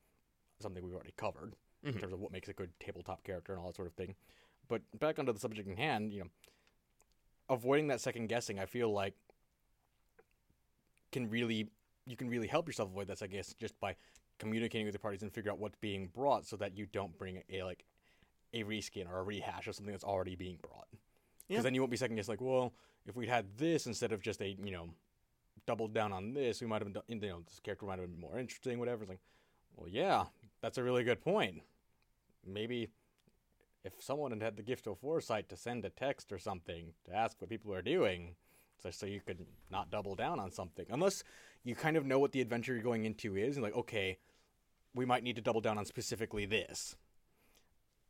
[0.59, 1.99] something we've already covered in Mhm.
[2.01, 4.15] terms of what makes a good tabletop character and all that sort of thing.
[4.67, 6.29] But back onto the subject in hand, you know,
[7.49, 9.15] avoiding that second guessing, I feel like
[11.11, 11.67] can really
[12.05, 13.95] you can really help yourself avoid this, I guess just by
[14.39, 17.43] communicating with the parties and figure out what's being brought so that you don't bring
[17.49, 17.85] a like
[18.53, 20.87] a reskin or a rehash of something that's already being brought.
[20.91, 21.03] Because
[21.47, 21.61] Yeah.
[21.61, 22.73] then you won't be second guessing, like, well,
[23.05, 24.89] if we'd had this instead of just a you know
[25.67, 28.19] doubled down on this, we might have done you know this character might have been
[28.19, 29.03] more interesting, whatever.
[29.03, 29.21] It's like,
[29.75, 30.25] well, yeah,
[30.61, 31.61] that's a really good point.
[32.45, 32.89] Maybe
[33.83, 37.15] if someone had had the gift of foresight to send a text or something to
[37.15, 38.35] ask what people are doing,
[38.89, 41.23] so you could not double down on something, unless
[41.63, 44.17] you kind of know what the adventure you're going into is, and like, okay,
[44.95, 46.95] we might need to double down on specifically this.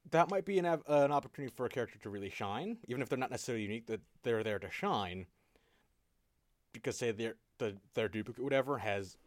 [0.09, 3.01] That might be an av- uh, an opportunity for a character to really shine, even
[3.01, 3.87] if they're not necessarily unique.
[3.87, 5.27] That they're there to shine,
[6.73, 9.17] because say their the their duplicate whatever has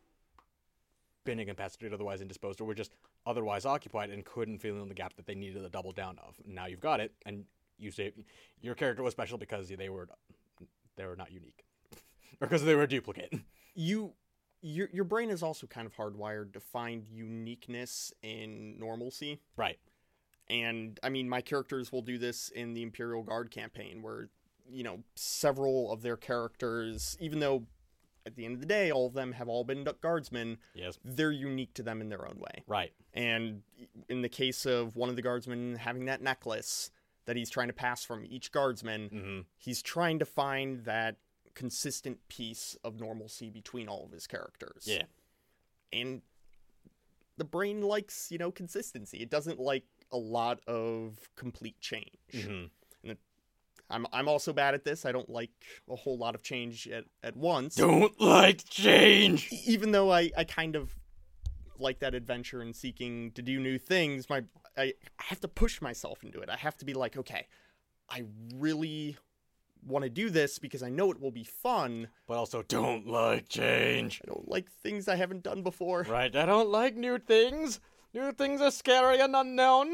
[1.24, 2.92] been incapacitated, otherwise indisposed, or were just
[3.24, 6.35] otherwise occupied and couldn't fill in the gap that they needed to double down of.
[6.44, 7.44] Now you've got it, and
[7.78, 8.12] you say
[8.61, 10.09] your character was special because they were
[10.96, 11.64] they were not unique,
[12.40, 13.33] or because they were a duplicate.
[13.74, 14.12] You
[14.62, 19.40] your your brain is also kind of hardwired to find uniqueness in normalcy.
[19.57, 19.78] Right.
[20.48, 24.28] And I mean, my characters will do this in the Imperial Guard campaign, where
[24.70, 27.64] you know several of their characters, even though
[28.26, 30.98] at the end of the day all of them have all been guardsmen, Yes.
[31.04, 32.62] they're unique to them in their own way.
[32.66, 32.92] Right.
[33.12, 33.61] And
[34.09, 36.90] in the case of one of the guardsmen having that necklace
[37.26, 41.16] that he's trying to pass from each guardsman, hmm he's trying to find that
[41.54, 44.84] consistent piece of normalcy between all of his characters.
[44.87, 45.04] Yeah.
[45.92, 46.22] And
[47.37, 49.18] the brain likes, you know, consistency.
[49.18, 52.18] It doesn't like a lot of complete change.
[52.32, 52.64] hmm
[53.90, 55.04] I'm I'm also bad at this.
[55.04, 55.50] I don't like
[55.90, 57.74] a whole lot of change at, at once.
[57.74, 59.52] Don't like change.
[59.66, 60.96] Even though I, I kind of
[61.78, 64.44] like that adventure and seeking to do new things, my
[64.76, 64.82] I,
[65.18, 66.48] I have to push myself into it.
[66.48, 67.46] I have to be like, okay,
[68.08, 69.16] I really
[69.87, 72.08] want to do this because I know it will be fun.
[72.26, 74.20] But also don't like change.
[74.24, 76.06] I don't like things I haven't done before.
[76.08, 76.34] Right.
[76.34, 77.80] I don't like new things.
[78.12, 79.92] New things are scary and unknown.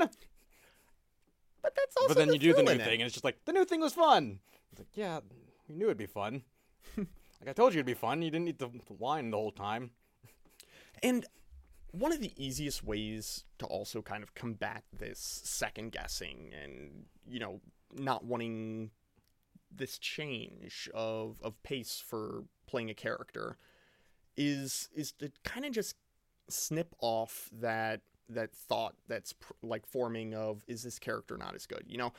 [1.63, 2.85] But that's also but then the you do the new in it.
[2.85, 4.39] thing, and it's just like the new thing was fun.
[4.73, 5.21] It's like, yeah,
[5.69, 6.43] you knew it'd be fun.
[6.97, 8.23] like I told you it'd be fun.
[8.23, 9.91] You didn't need to whine the whole time.
[11.03, 11.27] And
[11.93, 17.39] one of the easiest ways to also kind of combat this second guessing and, you
[17.41, 17.61] know,
[17.93, 18.91] not wanting
[19.75, 23.57] this change of, of pace for playing a character
[24.37, 25.97] is is to kind of just
[26.49, 31.67] snip off that that thought that's pr- like forming of is this character not as
[31.67, 32.13] good you know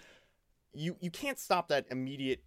[0.73, 2.43] you you can't stop that immediate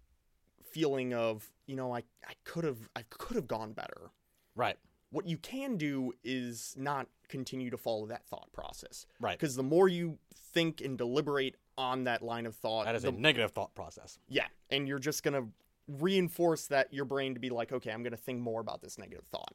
[0.71, 4.11] feeling of you know i i could have i could have gone better
[4.55, 4.77] Right.
[5.09, 9.37] what you can do is not continue to follow that thought process Right.
[9.37, 13.09] because the more you think and deliberate on that line of thought That is the,
[13.09, 14.19] a negative thought process.
[14.29, 15.47] yeah and you're just gonna
[15.87, 19.25] reinforce that your brain to be like okay i'm gonna think more about this negative
[19.31, 19.53] thought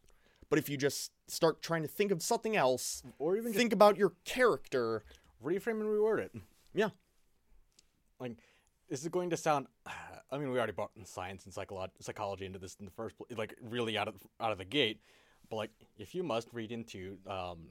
[0.48, 3.96] but if you just start trying to think of something else Or even think about
[3.96, 5.04] your character
[5.44, 6.34] reframe and reword it.
[6.74, 6.88] Yeah.
[8.18, 8.32] Like,
[8.88, 9.68] this is going to sound.
[10.32, 13.16] I mean, we already brought in science and psycholo- psychology into this in the first
[13.16, 15.00] place, like really out of out of the gate.
[15.50, 17.66] But like, if you must read into um,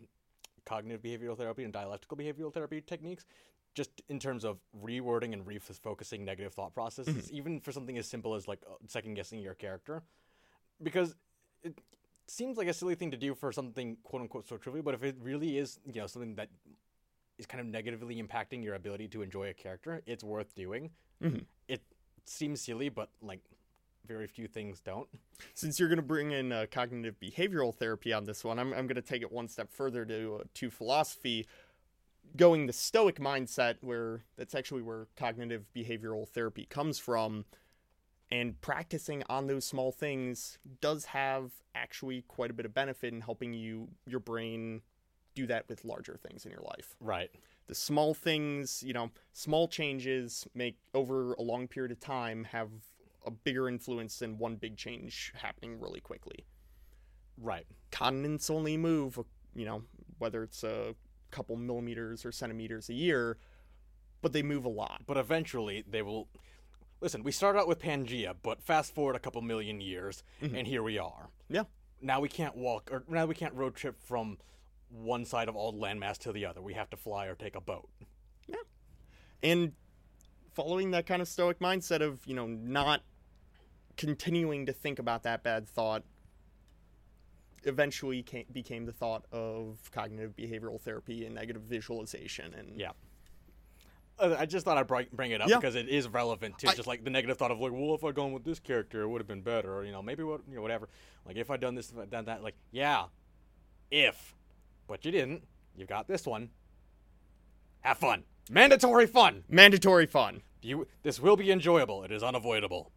[0.66, 3.26] cognitive behavioral therapy and dialectical behavioral therapy techniques,
[3.74, 8.36] just in terms of rewording and refocusing negative thought processes, even for something as simple
[8.36, 10.04] as like second guessing your character,
[10.84, 11.16] because
[11.64, 11.80] it
[12.28, 14.84] seems like a silly thing to do for something quote unquote so trivial.
[14.84, 16.50] But if it really is, you know, something that
[17.38, 20.90] is kind of negatively impacting your ability to enjoy a character, it's worth doing.
[21.22, 21.46] Mhm.
[21.68, 21.82] It
[22.26, 23.42] seems silly, but like
[24.08, 25.08] very few things don't.
[25.54, 28.88] since you're going to bring in uh, cognitive behavioral therapy on this one, I'm, I'm
[28.88, 31.48] going to take it one step further to uh, to philosophy,
[32.36, 37.46] going the Stoic mindset, where that's actually where cognitive behavioral therapy comes from,
[38.32, 43.22] and practicing on those small things does have actually quite a bit of benefit in
[43.22, 44.82] helping you your brain
[45.36, 46.96] do that with larger things in your life.
[47.00, 47.30] Right.
[47.68, 52.70] The small things, you know, small changes make over a long period of time have
[53.26, 56.46] a bigger influence than one big change happening really quickly.
[57.38, 57.66] Right.
[57.92, 59.20] Continents only move,
[59.56, 59.84] you know,
[60.18, 60.96] whether it's a
[61.32, 63.38] couple millimeters or centimeters a year,
[64.22, 65.04] but they move a lot.
[65.06, 66.28] But eventually they will.
[67.02, 70.54] Listen, we started out with Pangea, but fast forward a couple million years, mm-hmm.
[70.54, 71.30] and here we are.
[71.50, 71.64] Yeah.
[72.02, 74.38] Now we can't walk, or now we can't road trip from
[74.90, 76.62] one side of all the landmass to the other.
[76.62, 77.90] We have to fly or take a boat.
[78.48, 78.56] Yeah.
[79.44, 79.74] And
[80.54, 83.02] following that kind of stoic mindset of, you know, not
[83.98, 86.04] continuing to think about that bad thought
[87.66, 92.92] eventually came, became the thought of cognitive behavioral therapy and negative visualization and Yeah.
[94.22, 95.58] I just thought I'd bring it up Yeah.
[95.60, 98.16] because it is relevant to just like the negative thought of like, well, if I'd
[98.16, 100.56] gone with this character, it would have been better, or you know, maybe what, you
[100.56, 100.90] know, whatever.
[101.26, 103.06] Like if I'd done this, if I'd done that, like, yeah,
[103.92, 104.36] if,
[104.88, 105.44] but you didn't.
[105.78, 106.50] You got this one.
[107.80, 108.24] Have fun.
[108.50, 109.44] Mandatory fun.
[109.48, 110.42] mandatory fun.
[110.62, 110.88] You.
[111.04, 112.04] This will be enjoyable.
[112.04, 112.92] It is unavoidable.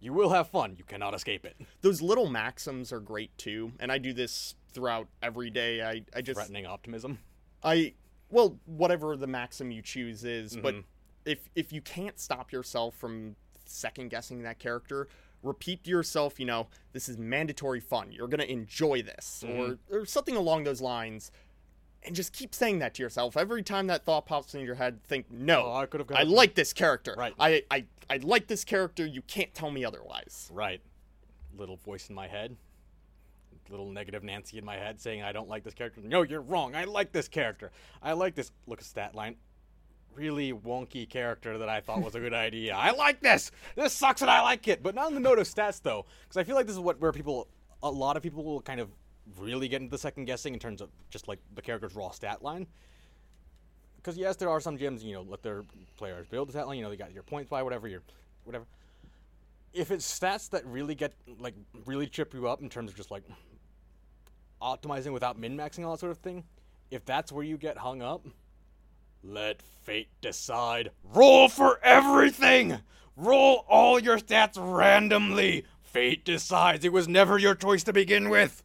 [0.00, 0.74] You will have fun.
[0.76, 1.56] You cannot escape it.
[1.80, 5.80] Those little maxims are great too, and I do this throughout every day.
[5.82, 7.18] I, I just Threatening optimism.
[7.62, 7.94] I
[8.28, 10.84] well, whatever the maxim you choose is, but Mhm.
[11.24, 15.08] if if you can't stop yourself from second guessing that character,
[15.42, 18.12] repeat to yourself, you know, this is mandatory fun.
[18.12, 21.30] You're gonna enjoy this, or or something along those lines,
[22.06, 25.02] and just keep saying that to yourself every time that thought pops in your head.
[25.04, 26.10] Think, no, Oh, I could have.
[26.12, 27.14] I like this character.
[27.18, 27.34] Right.
[27.38, 29.04] I, I I like this character.
[29.04, 30.48] You can't tell me otherwise.
[30.52, 30.80] Right.
[31.58, 32.56] Little voice in my head.
[33.68, 36.00] Little negative Nancy in my head saying I don't like this character.
[36.04, 36.76] No, you're wrong.
[36.76, 37.72] I like this character.
[38.00, 38.52] I like this.
[38.68, 39.36] Look at stat line.
[40.14, 42.74] Really wonky character that I thought was a good idea.
[42.76, 43.50] I like this.
[43.74, 44.82] This sucks and I like it.
[44.84, 47.00] But not on the note of stats though, because I feel like this is what
[47.00, 47.48] where people
[47.82, 48.88] a lot of people will kind of
[49.38, 52.42] really get into the second guessing in terms of just like the character's raw stat
[52.42, 52.66] line.
[53.96, 55.64] Because yes, there are some GMs you know let their
[55.96, 56.78] players build stat line.
[56.78, 58.02] You know they got your points by whatever your
[58.44, 58.64] whatever.
[59.72, 61.54] If it's stats that really get like
[61.84, 63.24] really trip you up in terms of just like
[64.62, 66.44] optimizing without min maxing all that sort of thing,
[66.90, 68.26] if that's where you get hung up,
[69.22, 70.90] let fate decide.
[71.02, 72.78] Roll for everything!
[73.16, 75.64] Roll all your stats randomly!
[75.82, 76.84] Fate decides.
[76.84, 78.62] It was never your choice to begin with.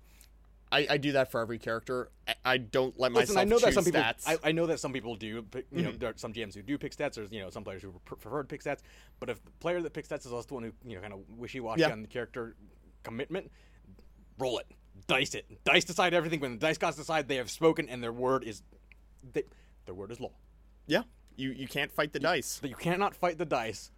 [0.72, 2.11] I, I do that for every character.
[2.28, 4.01] I, I don't let myself Listen, I know that some people.
[4.01, 4.24] stats.
[4.26, 5.41] I, I know that some people do.
[5.41, 5.97] Pick, you know, mm-hmm.
[5.97, 7.15] there are some GMs who do pick stats.
[7.15, 8.80] There's you know some players who prefer to pick stats.
[9.19, 11.13] But if the player that picks stats is also the one who you know kind
[11.13, 11.91] of wishy washy Yeah.
[11.91, 12.55] on the character
[13.03, 13.51] commitment,
[14.39, 14.67] roll it,
[15.07, 15.45] dice it.
[15.65, 16.39] Dice decide everything.
[16.39, 18.63] When the dice gods decide, they have spoken, and their word is,
[19.34, 19.43] they,
[19.86, 20.32] their word is law.
[20.88, 21.03] yeah,
[21.36, 22.59] you you can't fight the dice.
[22.59, 23.91] That you cannot fight the dice.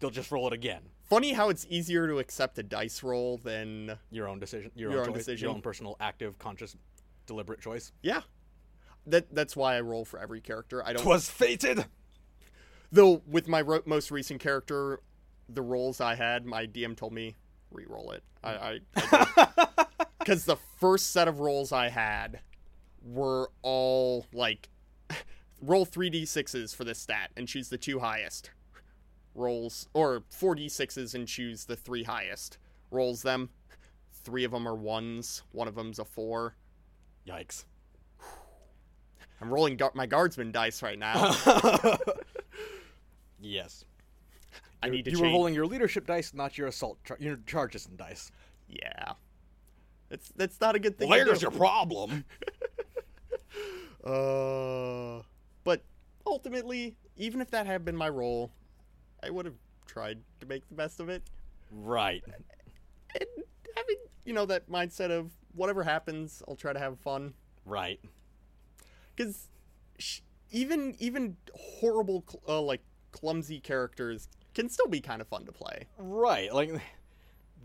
[0.00, 0.80] They'll just roll it again.
[1.04, 4.70] Funny how it's easier to accept a dice roll than Your own decision.
[4.74, 5.46] Your, Your own, own choice, decision.
[5.48, 6.76] Your own personal, active, conscious,
[7.26, 7.92] deliberate choice.
[8.02, 8.22] yeah.
[9.06, 10.84] That that's why I roll for every character.
[10.86, 11.02] I don't.
[11.02, 11.86] Twas fated.
[12.92, 15.00] Though with my ro- most recent character,
[15.48, 17.36] the rolls I had, my DM told me
[17.70, 18.22] re-roll it.
[18.44, 18.80] I
[20.18, 22.40] because the first set of rolls I had
[23.02, 24.68] were all like
[25.62, 28.50] roll three d sixes for this stat and choose the two highest
[29.34, 32.58] rolls, or four d sixes and choose the three highest
[32.90, 33.50] rolls them.
[34.24, 35.42] Three of them are ones.
[35.52, 36.56] One of them's a four.
[37.26, 37.64] Yikes.
[39.40, 41.34] I'm rolling gu- my guardsman dice right now.
[43.40, 43.84] yes.
[44.82, 45.20] I need to change.
[45.20, 48.30] you were rolling your leadership dice, not your assault, char- your charges and dice.
[48.68, 49.12] Yeah,
[50.08, 51.08] that's that's not a good thing.
[51.08, 52.24] Well, there's your problem.
[54.02, 55.20] Uh,
[55.62, 55.82] but
[56.26, 58.50] ultimately, even if that had been my role,
[59.22, 59.54] I would have
[59.86, 61.22] tried to make the best of it.
[61.70, 62.22] right.
[63.18, 63.26] And
[63.76, 67.34] having, you know, that mindset of whatever happens, I'll try to have fun.
[67.64, 68.00] Right.
[69.16, 69.48] Because
[70.52, 75.86] even even horrible, uh, like clumsy characters can still be kind of fun to play.
[75.98, 76.52] Right.
[76.54, 76.70] Like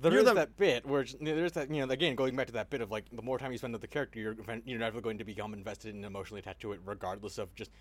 [0.02, 2.70] there is the- that bit where there's that you know again going back to that
[2.70, 4.36] bit of like the more time you spend with the character, you're
[4.66, 7.72] you're never going to become invested and emotionally attached to it, regardless of just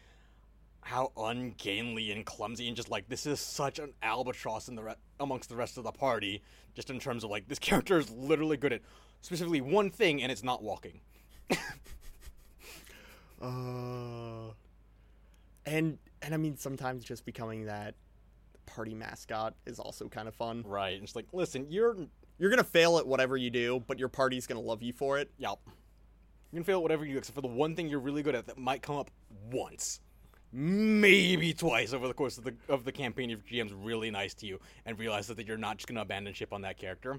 [0.85, 4.95] how ungainly and clumsy and just like this is such an albatross in the re-
[5.19, 6.43] amongst the rest of the party.
[6.75, 8.83] Just in terms of like this character is literally good at
[9.23, 11.01] specifically one thing and it's not walking.
[13.43, 14.53] Uh,
[15.67, 17.95] and and I mean sometimes just becoming that
[18.65, 20.63] party mascot is also kind of fun.
[20.67, 20.95] Right.
[20.95, 21.97] And it's like listen, you're
[22.39, 25.31] You're gonna fail at whatever you do, but your party's gonna love you for it.
[25.39, 25.59] Yep.
[25.67, 28.35] You can fail at whatever you do, except for the one thing you're really good
[28.35, 29.11] at that might come up
[29.51, 30.01] once,
[30.55, 33.31] maybe twice over the course of the of the campaign.
[33.31, 36.53] If GM's really nice to you and realizes that you're not just gonna abandon ship
[36.53, 37.19] on that character,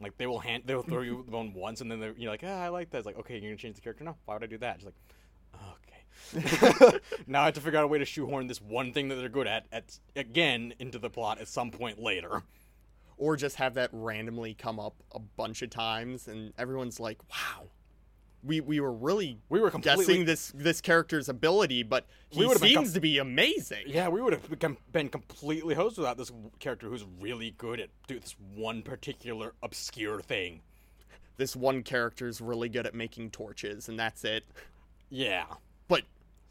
[0.00, 2.42] like they will hand they'll throw you the bone once, and then they're, you're like,
[2.44, 2.98] ah, I like that.
[2.98, 4.16] It's like, okay, you're gonna change the character now.
[4.26, 4.80] Why would I do that?
[4.80, 4.94] Just like,
[5.72, 6.98] okay.
[7.26, 9.28] now I have to figure out a way to shoehorn this one thing that they're
[9.30, 12.42] good at, at again into the plot at some point later.
[13.16, 17.70] Or just have that randomly come up a bunch of times, and everyone's like, "Wow,
[18.42, 22.54] we we were really We were completely guessing this this character's ability, but he We
[22.54, 26.30] seems com- to be amazing." Yeah, we would have become, been completely hosed without this
[26.58, 30.60] character who's really good at do this one particular obscure thing.
[31.36, 34.44] This one character's really good at making torches, and that's it.
[35.10, 35.46] Yeah.
[35.88, 36.02] But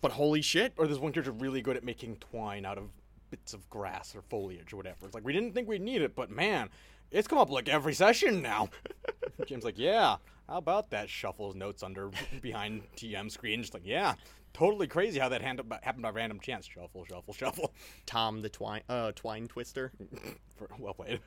[0.02, 2.90] but holy shit, Or this one character really good at making twine out of
[3.30, 5.06] bits of grass or foliage or whatever.
[5.06, 6.70] It's like we didn't think we'd need it, but man,
[7.12, 8.70] it's come up like every session now.
[9.46, 10.18] Jim's like, yeah,
[10.48, 11.10] how about that?
[11.10, 13.62] Shuffles notes under behind TM screen.
[13.62, 14.16] Just like, yeah,
[14.54, 16.66] totally crazy how that hand, happened by random chance.
[16.66, 17.74] Shuffle, shuffle, shuffle.
[18.06, 19.92] Tom the twine uh twine twister.
[20.56, 21.20] For, well played.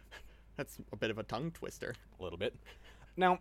[0.56, 1.94] That's a bit of a tongue twister.
[2.18, 2.54] a little bit.
[3.16, 3.40] Now,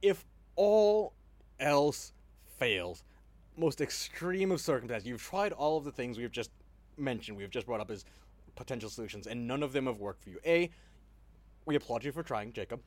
[0.00, 0.24] if
[0.56, 1.14] all
[1.60, 2.12] else
[2.58, 3.04] fails,
[3.56, 6.50] most extreme of circumstances, you've tried all of the things we've just
[6.96, 8.04] mentioned, we've just brought up as
[8.54, 10.38] potential solutions, and none of them have worked for you.
[10.44, 10.70] A,
[11.64, 12.80] we applaud you for trying, Jacob.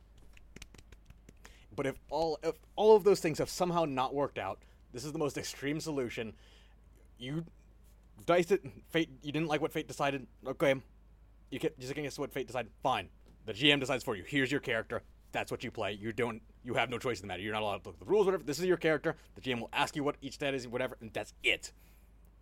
[1.76, 4.58] But if all if all of those things have somehow not worked out,
[4.92, 6.32] this is the most extreme solution.
[7.18, 7.44] You
[8.24, 8.62] diced it.
[8.88, 9.10] Fate.
[9.22, 10.26] You didn't like what fate decided.
[10.46, 10.74] Okay,
[11.50, 12.72] you can just guess what fate decided.
[12.82, 13.10] Fine.
[13.44, 14.24] The GM decides for you.
[14.26, 15.02] Here's your character.
[15.32, 15.92] That's what you play.
[15.92, 16.40] You don't.
[16.64, 17.42] You have no choice in the matter.
[17.42, 18.26] You're not allowed to look at the rules.
[18.26, 18.42] Whatever.
[18.42, 19.16] This is your character.
[19.34, 21.72] The GM will ask you what each stat is, whatever, and that's it.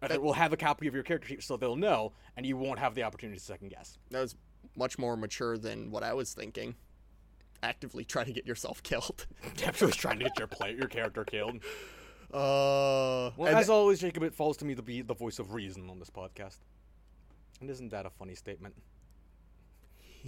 [0.01, 2.57] And That- we'll have a copy of your character sheet, so they'll know, and you
[2.57, 3.99] won't have the opportunity to second guess.
[4.11, 4.37] That was
[4.77, 6.75] much more mature than what I was thinking.
[7.65, 9.27] Actively trying to get yourself killed.
[9.57, 11.57] Definitely trying to get your play, your character killed.
[12.33, 15.55] Uh, Well, and as always, Jacob, it falls to me to be the voice of
[15.55, 16.59] reason on this podcast.
[17.61, 18.75] And isn't that a funny statement?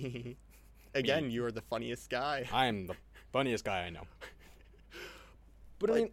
[0.03, 0.37] and
[0.95, 2.49] again, you are the funniest guy.
[2.53, 2.95] I'm the
[3.33, 4.03] funniest guy I know.
[5.79, 6.11] But I mean,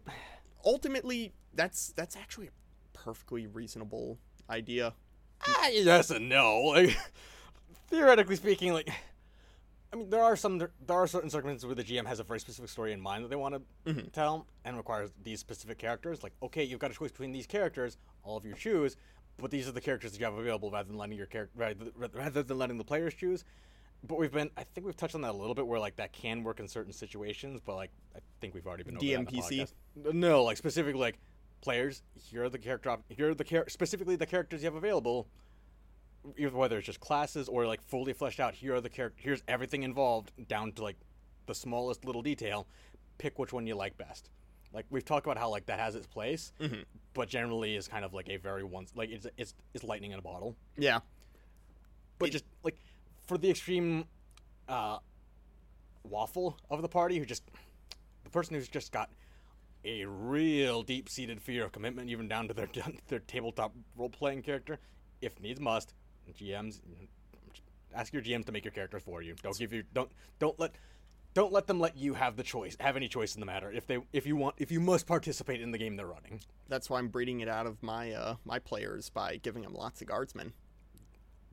[0.66, 2.50] Ultimately, that's that's actually a
[2.92, 4.18] perfectly reasonable
[4.50, 4.92] idea.
[5.46, 6.60] ah, yes and no.
[6.74, 6.96] Like,
[7.88, 8.90] theoretically speaking, like,
[9.94, 12.40] I mean, there are some there are certain circumstances where the GM has a very
[12.40, 14.08] specific story in mind that they want to mm-hmm.
[14.08, 16.24] tell and requires these specific characters.
[16.24, 18.96] Like, okay, you've got a choice between these characters, all of you choose,
[19.38, 22.42] but these are the characters that you have available rather than letting your character rather,
[22.42, 23.44] than letting the players choose.
[24.02, 26.12] But we've been, I think we've touched on that a little bit, where like that
[26.12, 29.72] can work in certain situations, but like I think we've already been over DMPC?
[30.12, 31.20] No, like specifically like
[31.60, 32.02] players.
[32.14, 32.90] Here are the character.
[32.90, 35.28] Op- here are the char- specifically the characters you have available.
[36.38, 38.54] Either whether it's just classes or like fully fleshed out.
[38.54, 39.20] Here are the character.
[39.22, 40.96] Here's everything involved down to like
[41.46, 42.66] the smallest little detail.
[43.18, 44.30] Pick which one you like best.
[44.72, 46.52] Like we've talked about how like that has its place,
[47.14, 50.18] but generally is kind of like a very once like it's it's it's lightning in
[50.18, 50.56] a bottle.
[50.76, 51.00] Yeah.
[52.18, 52.76] But just like
[53.26, 54.04] for the extreme
[54.68, 54.98] uh,
[56.02, 57.44] waffle of the party, who just
[58.24, 59.10] the person who's just got
[59.84, 62.68] a real deep-seated fear of commitment, even down to their
[63.08, 64.78] their tabletop role-playing character,
[65.20, 65.94] if needs must,
[66.32, 66.80] GMs
[67.94, 69.34] ask your GMs to make your characters for you.
[69.42, 70.74] Don't give you don't don't let
[71.32, 73.86] don't let them let you have the choice have any choice in the matter if
[73.86, 76.40] they if you want if you must participate in the game they're running.
[76.68, 80.00] That's why I'm breeding it out of my uh, my players by giving them lots
[80.00, 80.52] of guardsmen.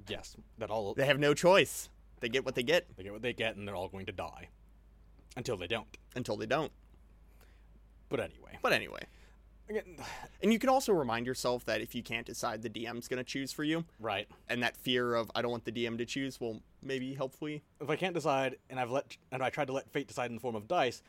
[0.08, 1.90] Yes, that all They have no choice.
[2.20, 4.12] They get what they get they get what they get and they're all going to
[4.12, 4.50] die
[5.36, 5.88] until they don't.
[6.16, 6.72] until they don't.
[8.10, 9.04] But anyway, But anyway,
[10.42, 13.24] and you can also remind yourself that if you can't decide, the DM's going to
[13.24, 14.28] choose for you, right.
[14.50, 17.64] and that fear of I don't want the DM to choose will maybe helpfully.
[17.80, 20.36] if I can't decide, and I've let and I tried to let fate decide in
[20.36, 21.02] the form of dice,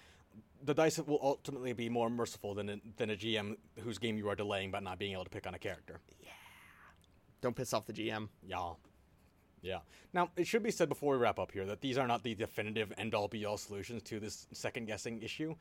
[0.64, 4.28] the dice will ultimately be more merciful than a, than a GM whose game you
[4.28, 6.00] are delaying by not being able to pick on a character.
[6.22, 6.30] Yeah.
[7.40, 8.28] Don't piss off the GM.
[8.46, 8.74] Yeah,
[9.62, 9.78] yeah.
[10.12, 12.34] Now it should be said before we wrap up here that these are not the
[12.34, 15.54] definitive end all be all solutions to this second guessing issue.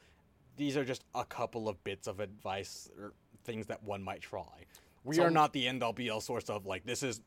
[0.58, 4.66] These are just a couple of bits of advice or things that one might try.
[5.04, 7.22] We So- are not the end all be all source of like this is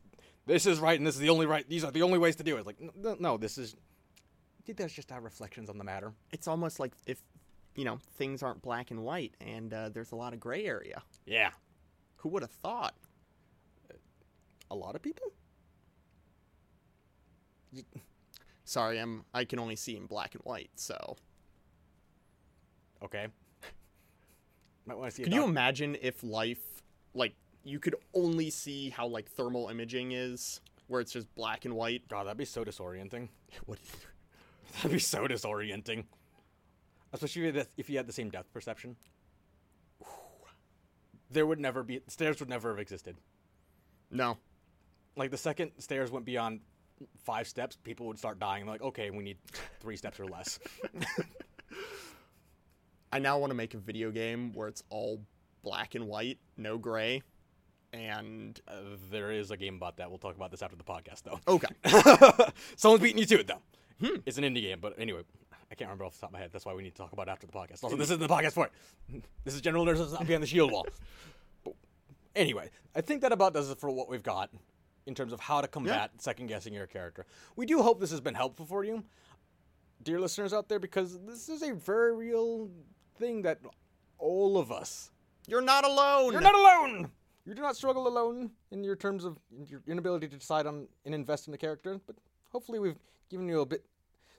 [0.45, 1.67] this is right and this is the only right.
[1.67, 2.65] These are the only ways to do it.
[2.65, 3.75] Like no, no this is.
[4.67, 6.13] That's just our reflections on the matter.
[6.31, 7.21] It's almost like if
[7.75, 11.03] you know things aren't black and white, and uh, there's a lot of gray area.
[11.25, 11.51] Yeah.
[12.17, 12.95] Who would have thought?
[14.71, 15.31] A lot of people?
[18.63, 20.71] Sorry, I'm I can only see in black and white.
[20.75, 21.17] So,
[23.05, 23.27] Okay.
[24.85, 26.83] Might want to see could you imagine if life,
[27.13, 31.75] like, you could only see how like thermal imaging is, where it's just black and
[31.75, 32.07] white?
[32.07, 33.29] God, that'd be so disorienting.
[33.65, 33.79] What?
[34.75, 36.03] That'd be so disorienting.
[37.13, 38.97] Especially if you had, if you had the same depth perception.
[41.31, 43.15] There would never be stairs would never have existed.
[44.11, 44.37] No.
[45.15, 46.59] Like the second stairs went beyond
[47.23, 48.65] five steps, people would start dying.
[48.65, 49.37] Like, okay, we need
[49.79, 50.59] three steps or less.
[53.15, 55.21] I now want to make a video game where it's all
[55.63, 57.23] black and white, no gray,
[57.93, 60.09] and Uh, there is a game about that.
[60.09, 61.39] We'll talk about this after the podcast, though.
[61.47, 61.69] okay.
[62.75, 63.61] Someone's beating you to it, though.
[64.25, 65.21] It's an indie game, but anyway,
[65.71, 66.49] I can't remember off the top of my head.
[66.51, 67.85] That's why we need to talk about it after the podcast.
[67.85, 69.23] Also, this isn't the podcast for it.
[69.45, 70.85] This is General Nurses not behind the shield wall.
[71.63, 71.75] But
[72.35, 74.49] anyway, I think that about does it for what we've got
[75.05, 77.25] in terms of how to combat second guessing your character.
[77.55, 79.05] We do hope this has been helpful for you,
[80.03, 82.69] dear listeners out there, because this is a very real
[83.17, 83.59] thing that
[84.17, 85.11] all of us
[85.47, 86.31] You're not alone.
[86.31, 87.11] you're not alone.
[87.45, 89.37] You do not struggle alone in your terms of
[89.67, 91.99] your inability to decide on and invest in a character.
[92.07, 92.15] But
[92.51, 92.97] hopefully, we've
[93.29, 93.85] given you a bit,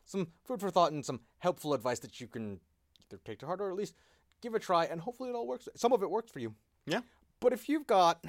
[0.05, 2.59] some food for thought and some helpful advice that you can
[3.07, 3.95] either take to heart or at least
[4.41, 4.87] give a try.
[4.87, 5.68] And hopefully, it all works.
[5.77, 6.55] Some of it works for you.
[6.87, 7.01] Yeah.
[7.39, 8.24] But if you've got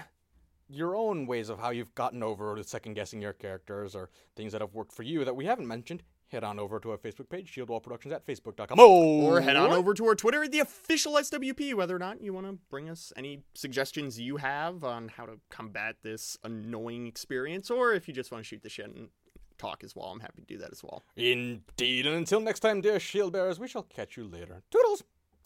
[0.70, 4.52] your own ways of how you've gotten over the second guessing your characters or things
[4.52, 7.30] that have worked for you that we haven't mentioned, head on over to our Facebook
[7.30, 8.78] page, Shield Wall Productions at facebook.com.
[8.80, 12.34] Oh, Or head on over to our Twitter, the official SWP, whether or not you
[12.34, 17.70] want to bring us any suggestions you have on how to combat this annoying experience,
[17.72, 19.10] or if you just want to shoot the shit and
[19.58, 21.04] talk as well, I'm happy to do that as well.
[21.16, 24.64] Indeed, and until next time, dear shield bearers, we shall catch you later.
[24.72, 25.04] Toodles!